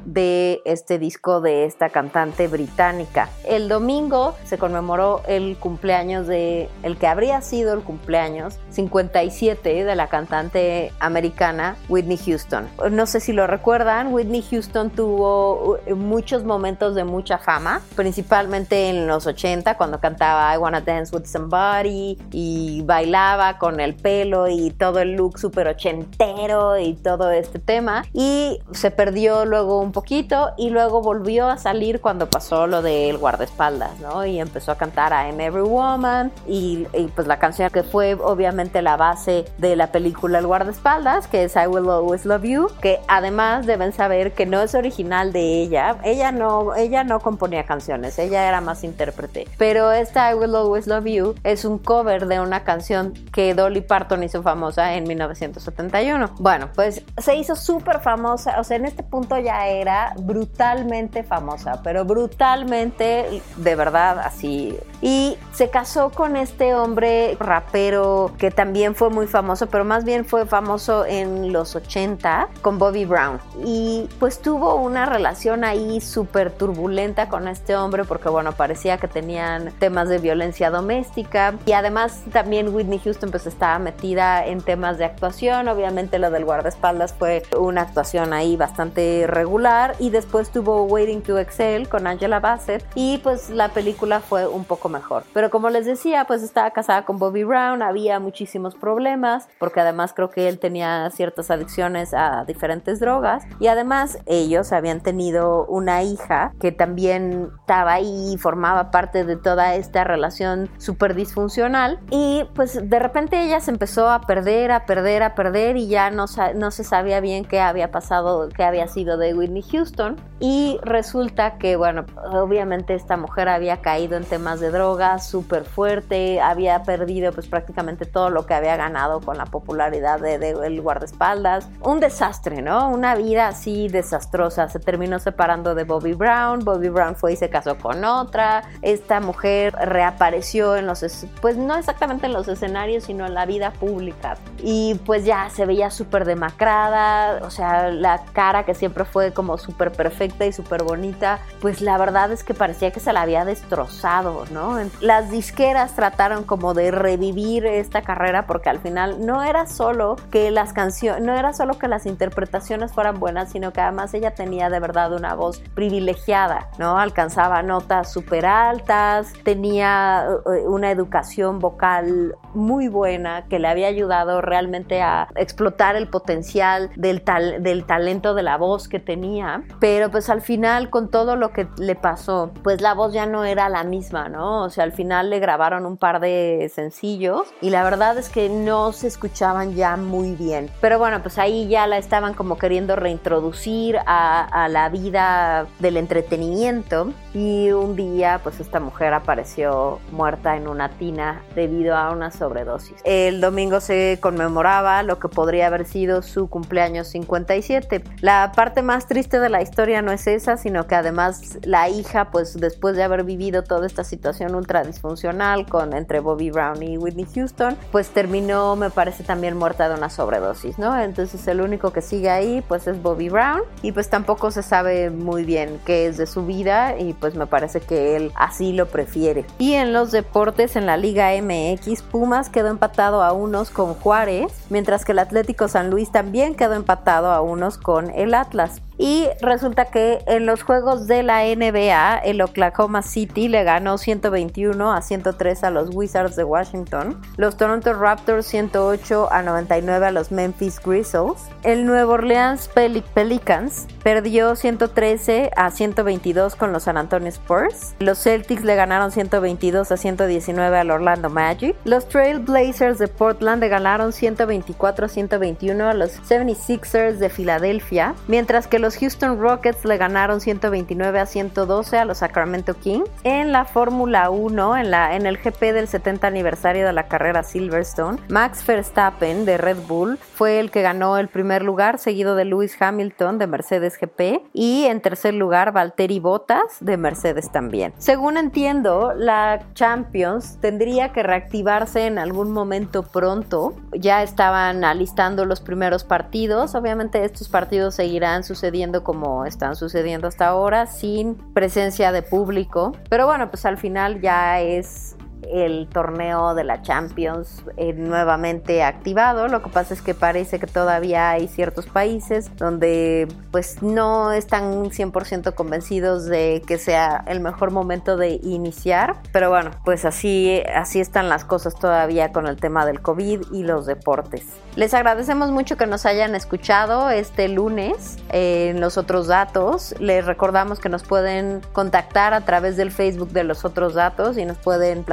de 0.05 0.63
este 0.65 0.99
disco 0.99 1.41
de 1.41 1.65
esta 1.65 1.91
cantante 1.91 2.49
británica. 2.49 3.29
El 3.45 3.69
domingo 3.69 4.35
se 4.45 4.59
conmemoró 4.59 5.23
el 5.29 5.57
cumpleaños 5.59 6.27
de 6.27 6.69
el 6.83 6.97
que 6.97 7.07
habría 7.07 7.41
sido 7.43 7.75
el 7.75 7.81
cumpleaños 7.81 8.59
57 8.71 9.85
de 9.85 9.95
la 9.95 10.09
cantante 10.09 10.93
americana 11.01 11.77
Whitney 11.89 12.17
Houston. 12.17 12.69
No 12.91 13.07
sé 13.07 13.21
si 13.21 13.33
lo 13.33 13.47
recuerdan, 13.47 14.13
Whitney 14.13 14.43
Houston 14.43 14.91
tuvo 14.91 15.79
uh, 15.87 15.95
muchos 15.97 16.45
momentos 16.45 16.95
de 16.95 17.05
mucha 17.05 17.39
fama, 17.39 17.83
principalmente 17.95 18.89
en 18.89 19.07
los 19.07 19.27
80 19.27 19.77
cuando 19.77 20.01
cantaba 20.01 20.55
I 20.55 20.59
Wanna 20.59 20.81
Dance 20.81 21.15
with 21.15 21.27
Somebody 21.27 22.19
y 22.33 22.83
bailaba 22.85 23.59
con 23.59 23.81
el 23.81 23.95
pelo 23.95 24.49
y 24.49 24.71
todo 24.71 25.01
el 25.01 25.13
look 25.13 25.39
súper 25.39 25.69
ochentero 25.69 26.79
y 26.79 26.95
todo 26.95 27.31
este 27.31 27.59
tema 27.59 28.05
y 28.13 28.61
se 28.73 28.91
perdió 28.91 29.26
luego 29.45 29.81
un 29.81 29.93
poquito 29.93 30.53
y 30.57 30.71
luego 30.71 31.03
volvió 31.03 31.49
a 31.49 31.59
salir 31.59 32.01
cuando 32.01 32.29
pasó 32.29 32.67
lo 32.67 32.83
del 32.83 33.19
guardaespaldas, 33.19 33.99
¿no? 34.01 34.25
Y 34.25 34.41
empezó 34.41 34.73
a 34.73 34.77
cantar 34.77 35.13
I'm 35.13 35.41
Every 35.41 35.63
Woman 35.63 36.33
y, 36.47 36.87
pues 37.15 37.27
la 37.27 37.39
canción 37.39 37.71
que 37.71 37.83
fue 37.83 38.15
obviamente 38.15 38.83
la 38.83 38.97
base 38.97 39.45
de 39.59 39.77
la 39.77 39.89
película 39.93 40.39
El 40.39 40.47
guardaespaldas, 40.47 41.27
que 41.27 41.45
es 41.45 41.57
I 41.57 41.67
Will 41.67 41.89
Always 41.89 42.25
Love 42.25 42.45
You, 42.45 42.69
que 42.81 43.01
además 43.09 43.67
deben 43.67 43.93
saber 43.93 44.33
que 44.33 44.47
no 44.47 44.63
es 44.63 44.75
original 44.75 45.33
de 45.33 45.63
ella, 45.63 45.97
ella 46.05 46.33
no, 46.33 46.75
ella 46.75 47.05
no 47.05 47.21
componía 47.21 47.65
canciones, 47.65 48.19
ella 48.19 48.49
era 48.49 48.61
más 48.61 48.85
intérprete, 48.85 49.49
pero 49.59 49.93
esta 49.93 50.31
I 50.31 50.35
Will 50.35 50.55
Always 50.55 50.87
Love 50.87 51.07
You 51.07 51.35
es 51.45 51.65
un 51.65 51.79
cover 51.79 52.27
de 52.27 52.41
una 52.41 52.65
canción 52.65 53.15
que 53.33 53.55
Dolly 53.55 53.81
Parton 53.81 54.23
hizo 54.23 54.43
famosa 54.43 54.95
en 54.95 55.05
1971. 55.05 56.35
Bueno, 56.39 56.69
pues 56.75 57.03
se 57.19 57.37
hizo 57.37 57.57
súper 57.57 58.01
famosa, 58.01 58.61
o 58.61 58.65
sea, 58.65 58.77
en 58.77 58.85
este 58.87 59.03
punto 59.03 59.16
ya 59.43 59.67
era 59.67 60.15
brutalmente 60.19 61.23
famosa, 61.23 61.81
pero 61.83 62.05
brutalmente, 62.05 63.43
de 63.57 63.75
verdad, 63.75 64.19
así. 64.21 64.79
Y 65.03 65.37
se 65.53 65.69
casó 65.71 66.11
con 66.11 66.37
este 66.37 66.75
hombre 66.75 67.37
rapero 67.39 68.33
que 68.39 68.51
también 68.51 68.95
fue 68.95 69.11
muy 69.11 69.27
famoso, 69.27 69.67
pero 69.69 69.85
más 69.85 70.05
bien 70.05 70.25
fue 70.25 70.47
famoso 70.47 71.05
en 71.05 71.53
los 71.53 71.77
80 71.77 72.49
con 72.63 72.79
Bobby 72.79 73.05
Brown. 73.05 73.39
Y 73.65 74.09
pues 74.19 74.41
tuvo 74.41 74.75
una 74.77 75.07
relación 75.07 75.65
ahí 75.65 76.01
súper 76.01 76.51
turbulenta 76.51 77.29
con 77.29 77.47
este 77.49 77.77
hombre 77.77 78.05
porque, 78.05 78.29
bueno, 78.29 78.53
parecía 78.53 78.99
que 78.99 79.09
tenían 79.09 79.71
temas 79.79 80.09
de 80.09 80.19
violencia 80.19 80.71
doméstica. 80.71 81.55
Y 81.67 81.73
además 81.73 82.23
también 82.33 82.75
Whitney 82.75 82.99
Houston 82.99 83.31
pues 83.31 83.47
estaba 83.47 83.79
metida 83.79 84.47
en 84.47 84.63
temas 84.63 84.99
de 84.99 85.05
actuación. 85.05 85.69
Obviamente 85.69 86.19
lo 86.19 86.31
del 86.31 86.45
guardaespaldas 86.45 87.13
fue 87.13 87.43
una 87.59 87.83
actuación 87.83 88.33
ahí 88.33 88.57
bastante 88.57 88.96
regular 89.27 89.95
y 89.99 90.11
después 90.11 90.51
tuvo 90.51 90.85
Waiting 90.85 91.23
to 91.23 91.39
Excel 91.39 91.89
con 91.89 92.07
Angela 92.07 92.41
Bassett 92.41 92.85
y 92.95 93.19
pues 93.19 93.51
la 93.51 93.69
película 93.69 94.21
fue 94.21 94.47
un 94.47 94.65
poco 94.65 94.89
mejor. 94.89 95.25
Pero 95.33 95.51
como 95.51 95.71
les 95.71 95.87
decía, 95.87 96.25
pues 96.25 96.43
estaba 96.43 96.71
casada 96.71 97.05
con 97.05 97.19
Bobby 97.19 97.45
Brown, 97.45 97.83
había 97.83 98.21
muchísimos 98.21 98.75
problemas, 98.75 99.49
porque 99.59 99.81
además 99.81 100.13
creo 100.15 100.31
que 100.31 100.49
él 100.49 100.59
tenía 100.59 101.11
ciertas 101.11 101.51
adicciones 101.51 102.15
a 102.15 102.45
diferentes 102.47 103.01
drogas 103.01 103.45
y 103.61 103.69
además 103.69 104.19
ellos 104.27 104.73
habían 104.73 105.01
tenido 105.01 105.67
una 105.67 106.03
hija 106.03 106.53
que 106.61 106.73
también 106.73 107.51
estaba 107.61 107.95
ahí 107.95 108.33
y 108.33 108.39
formaba 108.39 108.91
parte 108.91 109.25
de 109.25 109.37
toda 109.37 109.75
esta 109.75 110.05
relación 110.05 110.71
súper 110.79 111.15
disfuncional 111.15 112.01
y 112.11 112.45
pues 112.55 112.89
de 112.89 112.99
repente 112.99 113.43
ella 113.43 113.61
se 113.61 113.71
empezó 113.71 114.09
a 114.09 114.23
perder, 114.23 114.73
a 114.73 114.87
perder, 114.87 115.23
a 115.23 115.35
perder 115.35 115.77
y 115.77 115.89
ya 115.89 116.11
no, 116.11 116.27
no 116.55 116.71
se 116.71 116.85
sabía 116.85 117.21
bien 117.21 117.45
qué 117.45 117.61
había 117.61 117.91
pasado, 117.91 118.49
qué 118.49 118.65
había 118.65 118.86
sido 118.87 119.17
de 119.17 119.35
Whitney 119.35 119.63
Houston 119.63 120.17
y 120.41 120.79
resulta 120.83 121.59
que 121.59 121.77
bueno, 121.77 122.05
obviamente 122.33 122.95
esta 122.95 123.17
mujer 123.17 123.49
había 123.49 123.79
caído 123.79 124.17
en 124.17 124.25
temas 124.25 124.61
de 124.61 124.71
drogas 124.71 125.27
súper 125.27 125.65
fuerte, 125.65 126.41
había 126.41 126.83
perdido 126.83 127.33
pues 127.33 127.47
prácticamente 127.49 128.07
todo 128.07 128.31
lo 128.31 128.47
que 128.47 128.55
había 128.55 128.77
ganado 128.77 129.21
con 129.21 129.37
la 129.37 129.47
popularidad 129.47 130.21
del 130.21 130.41
de, 130.41 130.81
guardaespaldas, 130.81 131.69
un 131.81 132.01
desastre, 132.01 132.63
¿no? 132.63 132.91
Una 132.91 133.15
vida 133.15 133.49
así 133.49 133.89
desastrosa, 133.89 134.69
se 134.69 134.79
terminó 134.79 135.19
separando 135.19 135.75
de 135.75 135.85
Bobby 135.85 136.13
Brown, 136.13 136.61
Bobby 136.61 136.89
Brown 136.89 137.17
fue 137.17 137.33
y 137.33 137.37
se 137.37 137.49
casó 137.49 137.79
con 137.79 138.05
otra, 138.05 138.63
esta 138.83 139.21
mujer 139.21 139.75
reapareció 139.75 140.77
en 140.77 140.87
los, 140.87 141.05
pues 141.41 141.57
no 141.57 141.77
exactamente 141.77 142.27
en 142.27 142.33
los 142.33 142.49
escenarios, 142.49 143.05
sino 143.05 143.27
en 143.27 143.35
la 143.35 143.47
vida 143.47 143.73
pública. 143.73 144.37
Y 144.63 144.95
pues 145.07 145.25
ya 145.25 145.49
se 145.51 145.67
veía 145.67 145.91
súper 145.91 146.25
demacrada, 146.25 147.41
o 147.43 147.51
sea, 147.51 147.91
la 147.91 148.23
cara 148.33 148.65
que 148.65 148.75
siempre 148.77 149.05
fue 149.05 149.33
como 149.33 149.59
súper 149.59 149.93
perfecta 149.93 150.47
y 150.47 150.53
súper 150.53 150.83
bonita, 150.83 151.41
pues 151.61 151.81
la 151.81 151.99
verdad 151.99 152.31
es 152.33 152.45
que 152.45 152.55
parecía 152.55 152.91
que 152.93 153.01
se 153.01 153.13
la 153.13 153.23
había 153.23 153.45
destrozado, 153.45 154.45
¿no? 154.51 154.77
Las 155.01 155.31
disqueras 155.31 155.95
trataron 155.95 156.45
como 156.45 156.75
de 156.75 156.91
revivir 156.91 157.67
esta 157.67 158.03
carrera 158.03 158.47
porque 158.47 158.69
al 158.69 158.79
final 158.79 159.25
no 159.25 159.43
era 159.43 159.67
solo 159.67 160.17
que 160.31 160.51
las 160.51 160.73
canciones, 160.73 161.23
no 161.23 161.35
era 161.35 161.53
solo 161.53 161.79
que 161.79 161.89
las 161.89 162.07
interpretaciones 162.07 162.93
fueran 162.93 163.19
buenas, 163.19 163.51
sino 163.51 163.73
que 163.73 163.81
además 163.81 164.15
ella 164.15 164.35
tenía 164.35 164.71
de 164.71 164.81
verdad 164.81 165.13
una 165.13 165.35
voz 165.35 165.61
privilegiada, 165.75 166.69
¿no? 166.79 166.99
Alcanzaba 166.99 167.63
notas 167.63 168.13
súper 168.13 168.47
altas, 168.47 169.33
tenía 169.45 170.27
eh, 170.47 170.67
una 170.67 170.91
educación 170.91 171.59
vocal 171.59 172.35
muy 172.55 172.89
buena 172.89 173.47
que 173.49 173.59
le 173.59 173.69
había 173.69 173.89
ayudado 173.89 174.41
realmente 174.41 175.03
a 175.03 175.29
explotar 175.37 175.97
el 175.97 176.09
potencial 176.09 176.91
del, 176.97 177.23
del 177.61 177.85
talento 177.85 178.35
de 178.35 178.43
la 178.43 178.57
voz 178.57 178.66
que 178.89 178.99
tenía, 178.99 179.63
pero 179.81 180.11
pues 180.11 180.29
al 180.29 180.43
final 180.43 180.91
con 180.91 181.11
todo 181.11 181.37
lo 181.37 181.53
que 181.53 181.69
le 181.79 181.95
pasó, 181.95 182.51
pues 182.63 182.81
la 182.81 182.95
voz 182.95 183.13
ya 183.13 183.27
no 183.27 183.45
era 183.45 183.69
la 183.69 183.85
misma, 183.85 184.29
¿no? 184.29 184.65
O 184.65 184.71
sea, 184.71 184.85
al 184.85 184.93
final 184.93 185.31
le 185.31 185.39
grabaron 185.39 185.87
un 185.87 185.97
par 185.97 186.21
de 186.21 186.71
sencillos 186.75 187.47
y 187.61 187.71
la 187.71 187.85
verdad 187.85 188.19
es 188.19 188.29
que 188.29 188.49
no 188.49 188.93
se 188.93 189.07
escuchaban 189.07 189.75
ya 189.75 189.97
muy 189.97 190.35
bien. 190.35 190.71
Pero 190.81 190.99
bueno, 190.99 191.23
pues 191.23 191.39
ahí 191.39 191.69
ya 191.69 191.87
la 191.87 191.99
estaban 191.99 192.35
como 192.35 192.59
queriendo 192.59 192.97
reintroducir 192.97 193.99
a, 194.07 194.65
a 194.65 194.69
la 194.69 194.89
vida 194.89 195.67
del 195.79 195.97
entretenimiento 195.97 197.13
y 197.35 197.71
un 197.71 197.97
día 197.97 198.41
pues 198.43 198.61
esta 198.61 198.81
mujer 198.81 199.15
apareció 199.15 200.01
muerta 200.11 200.57
en 200.57 200.69
una 200.69 200.91
tina 200.91 201.43
debido 201.55 201.97
a 201.97 202.11
una 202.11 202.31
sobredosis. 202.31 202.97
El 203.05 203.41
domingo 203.41 203.81
se 203.81 204.19
conmemoraba 204.21 205.03
lo 205.03 205.19
que 205.19 205.29
podría 205.29 205.67
haber 205.69 205.85
sido 205.85 206.23
su 206.23 206.49
cumpleaños 206.49 207.09
57. 207.09 208.03
La 208.21 208.53
parte 208.57 208.81
más 208.81 209.07
triste 209.07 209.39
de 209.39 209.51
la 209.51 209.61
historia 209.61 210.01
no 210.01 210.11
es 210.11 210.27
esa, 210.27 210.57
sino 210.57 210.87
que 210.87 210.95
además 210.95 211.59
la 211.63 211.91
hija 211.91 212.31
pues 212.31 212.59
después 212.59 212.97
de 212.97 213.03
haber 213.03 213.23
vivido 213.23 213.63
toda 213.63 213.87
esta 213.87 214.03
situación 214.03 214.55
ultra 214.55 214.83
disfuncional 214.83 215.67
con 215.67 215.93
entre 215.93 216.21
Bobby 216.21 216.51
Brown 216.51 216.83
y 216.83 216.97
Whitney 216.97 217.27
Houston, 217.35 217.77
pues 217.93 218.09
terminó 218.09 218.75
me 218.75 218.89
parece 218.89 219.25
también 219.25 219.59
muerta 219.59 219.91
de 219.91 219.95
una 219.95 220.09
sobredosis, 220.09 220.79
¿no? 220.79 220.99
Entonces 220.99 221.47
el 221.49 221.61
único 221.61 221.93
que 221.93 222.01
sigue 222.01 222.31
ahí 222.31 222.65
pues 222.67 222.87
es 222.87 223.01
Bobby 223.01 223.29
Brown 223.29 223.61
y 223.83 223.93
pues 223.93 224.09
tampoco 224.09 224.51
se 224.51 224.63
sabe 224.63 225.11
muy 225.11 225.45
bien 225.45 225.79
qué 225.85 226.07
es 226.07 226.17
de 226.17 226.27
su 226.27 226.47
vida 226.47 226.99
y 226.99 227.13
pues 227.13 227.35
me 227.35 227.47
parece 227.47 227.81
que 227.81 228.17
él 228.17 228.33
así 228.37 228.73
lo 228.73 228.87
prefiere. 228.87 229.45
Y 229.59 229.75
en 229.75 229.93
los 229.93 230.13
deportes 230.13 230.77
en 230.77 230.87
la 230.87 230.97
Liga 230.97 231.31
MX, 231.43 232.01
Pumas 232.03 232.49
quedó 232.49 232.69
empatado 232.69 233.23
a 233.23 233.33
unos 233.33 233.69
con 233.69 233.93
Juárez, 233.93 234.51
mientras 234.71 235.05
que 235.05 235.13
el 235.13 235.19
Atlético 235.19 235.69
San 235.69 235.91
Luis 235.91 236.11
también 236.11 236.55
quedó 236.55 236.73
empatado 236.73 237.31
a 237.31 237.43
unos 237.43 237.77
con 237.77 238.11
el 238.11 238.33
Atlas. 238.47 238.81
Y 238.99 239.27
resulta 239.41 239.87
que 239.87 240.23
en 240.27 240.47
los 240.47 240.63
juegos 240.63 241.07
de 241.07 241.23
la 241.23 241.45
NBA, 241.45 242.19
el 242.19 242.41
Oklahoma 242.41 243.03
City 243.03 243.49
le 243.49 243.63
ganó 243.65 243.99
121 243.99 244.93
a 244.93 245.03
103 245.03 245.65
a 245.65 245.71
los 245.71 245.95
Wizards 245.95 246.37
de 246.37 246.45
Washington. 246.45 247.21
Los 247.37 247.57
Toronto 247.57 247.93
Raptors 247.93 248.47
108 248.47 249.29
a 249.31 249.43
99 249.43 250.07
a 250.07 250.11
los 250.11 250.33
Memphis 250.33 250.81
Grizzlies. 250.81 251.51
El 251.63 251.85
Nuevo 251.85 252.15
Orleans 252.15 252.71
Pelicans 253.15 253.87
perdió 254.03 254.57
113 254.57 255.51
a 255.57 255.71
122 255.71 256.57
con 256.57 256.73
los 256.73 256.85
San 256.85 256.97
Antonio 256.97 257.29
Spurs. 257.29 257.95
Los 257.99 258.23
Celtics 258.23 258.65
le 258.65 258.77
ganaron 258.77 259.11
122 259.11 259.93
a 259.93 259.97
119 259.97 260.79
al 260.79 260.91
Orlando 260.91 261.29
Magic. 261.29 261.77
Los 261.85 262.09
Trail 262.09 262.39
Blazers 262.39 262.99
de 262.99 263.09
Portland 263.09 263.61
le 263.61 263.69
ganaron 263.69 264.13
124 264.13 265.07
a 265.07 265.09
121 265.09 265.89
a 265.89 265.95
los 265.95 266.21
76ers 266.23 267.17
de 267.17 267.29
Filadelfia. 267.29 268.15
Mientras 268.29 268.67
que 268.67 268.79
los 268.79 268.86
los 268.87 268.99
Houston 268.99 269.41
Rockets 269.41 269.85
le 269.85 269.97
ganaron 269.97 270.41
129 270.41 271.19
a 271.19 271.27
112 271.27 271.99
a 271.99 272.05
los 272.05 272.19
Sacramento 272.19 272.75
Kings. 272.75 273.11
En 273.25 273.51
la 273.51 273.65
Fórmula 273.65 274.31
1, 274.31 274.77
en, 274.77 274.93
la, 274.93 275.17
en 275.17 275.27
el 275.27 275.39
GP 275.39 275.73
del 275.73 275.89
70 275.89 276.25
aniversario 276.25 276.87
de 276.87 276.93
la 276.93 277.09
carrera 277.09 277.43
Silverstone, 277.43 278.21
Max 278.29 278.65
Verstappen 278.65 279.45
de 279.45 279.59
Red 279.59 279.79
Bull 279.89 280.19
fue 280.19 280.61
el 280.61 280.71
que 280.71 280.83
ganó 280.83 281.19
el 281.19 281.27
primer 281.27 281.65
lugar, 281.65 281.99
seguido 281.99 282.37
de 282.37 282.45
Lewis 282.45 282.81
Hamilton 282.81 283.41
de 283.41 283.49
Mercedes 283.49 283.99
GP 284.01 284.43
y 284.53 284.85
en 284.85 285.01
tercer 285.01 285.35
lugar 285.35 285.73
Valtteri 285.73 286.21
Bottas 286.21 286.77
de 286.79 286.97
Mercedes 286.97 287.51
también. 287.51 287.93
Según 287.99 288.37
entiendo, 288.37 289.15
la 289.17 289.65
Champions 289.75 290.59
tendría 290.61 291.11
que 291.13 291.25
reactivarse 291.25 292.07
en 292.07 292.21
algún 292.21 292.53
momento 292.53 293.03
pronto. 293.03 293.75
Ya 293.91 294.23
estaban 294.23 294.85
alistando 294.85 295.45
los 295.45 295.61
primeros 295.61 296.05
partidos. 296.05 296.77
Obviamente 296.77 297.25
estos 297.25 297.49
partidos 297.49 297.97
seguirán 297.97 298.45
sucediendo 298.45 298.76
como 299.03 299.45
están 299.47 299.77
sucediendo 299.77 300.29
hasta 300.29 300.49
ahora, 300.49 300.87
sin 300.87 301.35
presencia 301.53 302.13
de 302.13 302.23
público. 302.23 302.93
Pero 303.09 303.27
bueno, 303.27 303.51
pues 303.51 303.65
al 303.67 303.79
final 303.79 304.21
ya 304.21 304.61
es 304.61 305.17
el 305.43 305.89
torneo 305.89 306.55
de 306.55 306.65
la 306.65 306.83
Champions 306.83 307.63
eh, 307.77 307.93
nuevamente 307.93 308.83
activado. 308.83 309.49
Lo 309.49 309.63
que 309.63 309.71
pasa 309.71 309.95
es 309.95 310.03
que 310.03 310.15
parece 310.15 310.59
que 310.59 310.67
todavía 310.67 311.31
hay 311.31 311.49
ciertos 311.49 311.87
países 311.87 312.51
donde 312.57 313.29
pues 313.51 313.83
no 313.83 314.33
están 314.33 314.91
100% 314.91 315.55
convencidos 315.55 316.27
de 316.27 316.63
que 316.67 316.79
sea 316.79 317.25
el 317.27 317.41
mejor 317.41 317.71
momento 317.71 318.17
de 318.17 318.41
iniciar. 318.43 319.17
Pero 319.33 319.51
bueno, 319.51 319.71
pues 319.85 320.05
así, 320.05 320.63
así 320.75 321.01
están 321.01 321.29
las 321.29 321.45
cosas 321.45 321.75
todavía 321.75 322.33
con 322.33 322.47
el 322.47 322.57
tema 322.57 322.87
del 322.87 323.01
COVID 323.01 323.53
y 323.53 323.63
los 323.63 323.87
deportes. 323.87 324.45
Les 324.77 324.93
agradecemos 324.93 325.51
mucho 325.51 325.79
que 325.79 325.87
nos 325.87 326.05
hayan 326.05 326.35
escuchado 326.35 327.09
este 327.09 327.49
lunes 327.49 328.19
en 328.31 328.81
los 328.81 328.99
otros 328.99 329.27
datos. 329.27 329.95
Les 330.01 330.27
recordamos 330.27 330.81
que 330.81 330.91
nos 330.91 331.03
pueden 331.03 331.63
contactar 331.73 332.35
a 332.35 332.43
través 332.43 332.77
del 332.77 332.91
Facebook 332.91 333.31
de 333.31 333.45
los 333.45 333.65
otros 333.65 333.95
datos 333.95 334.37
y 334.37 334.45
nos 334.45 334.59
pueden 334.59 335.05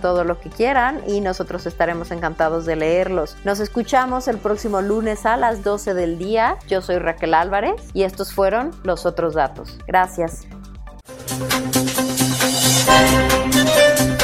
todo 0.00 0.24
lo 0.24 0.38
que 0.38 0.50
quieran 0.50 1.00
y 1.06 1.20
nosotros 1.20 1.66
estaremos 1.66 2.10
encantados 2.10 2.66
de 2.66 2.76
leerlos. 2.76 3.36
Nos 3.44 3.58
escuchamos 3.58 4.28
el 4.28 4.38
próximo 4.38 4.82
lunes 4.82 5.24
a 5.24 5.36
las 5.36 5.64
12 5.64 5.94
del 5.94 6.18
día. 6.18 6.58
Yo 6.68 6.82
soy 6.82 6.98
Raquel 6.98 7.34
Álvarez 7.34 7.80
y 7.94 8.02
estos 8.02 8.32
fueron 8.32 8.70
los 8.84 9.06
otros 9.06 9.34
datos. 9.34 9.78
Gracias. 9.86 10.46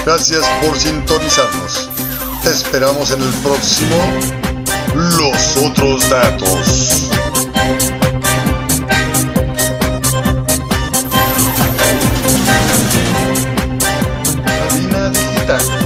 Gracias 0.05 0.45
por 0.63 0.77
sintonizarnos. 0.77 1.91
Te 2.43 2.51
esperamos 2.51 3.11
en 3.11 3.23
el 3.23 3.33
próximo 3.43 3.97
Los 4.95 5.57
otros 5.57 6.09
datos. 6.11 7.09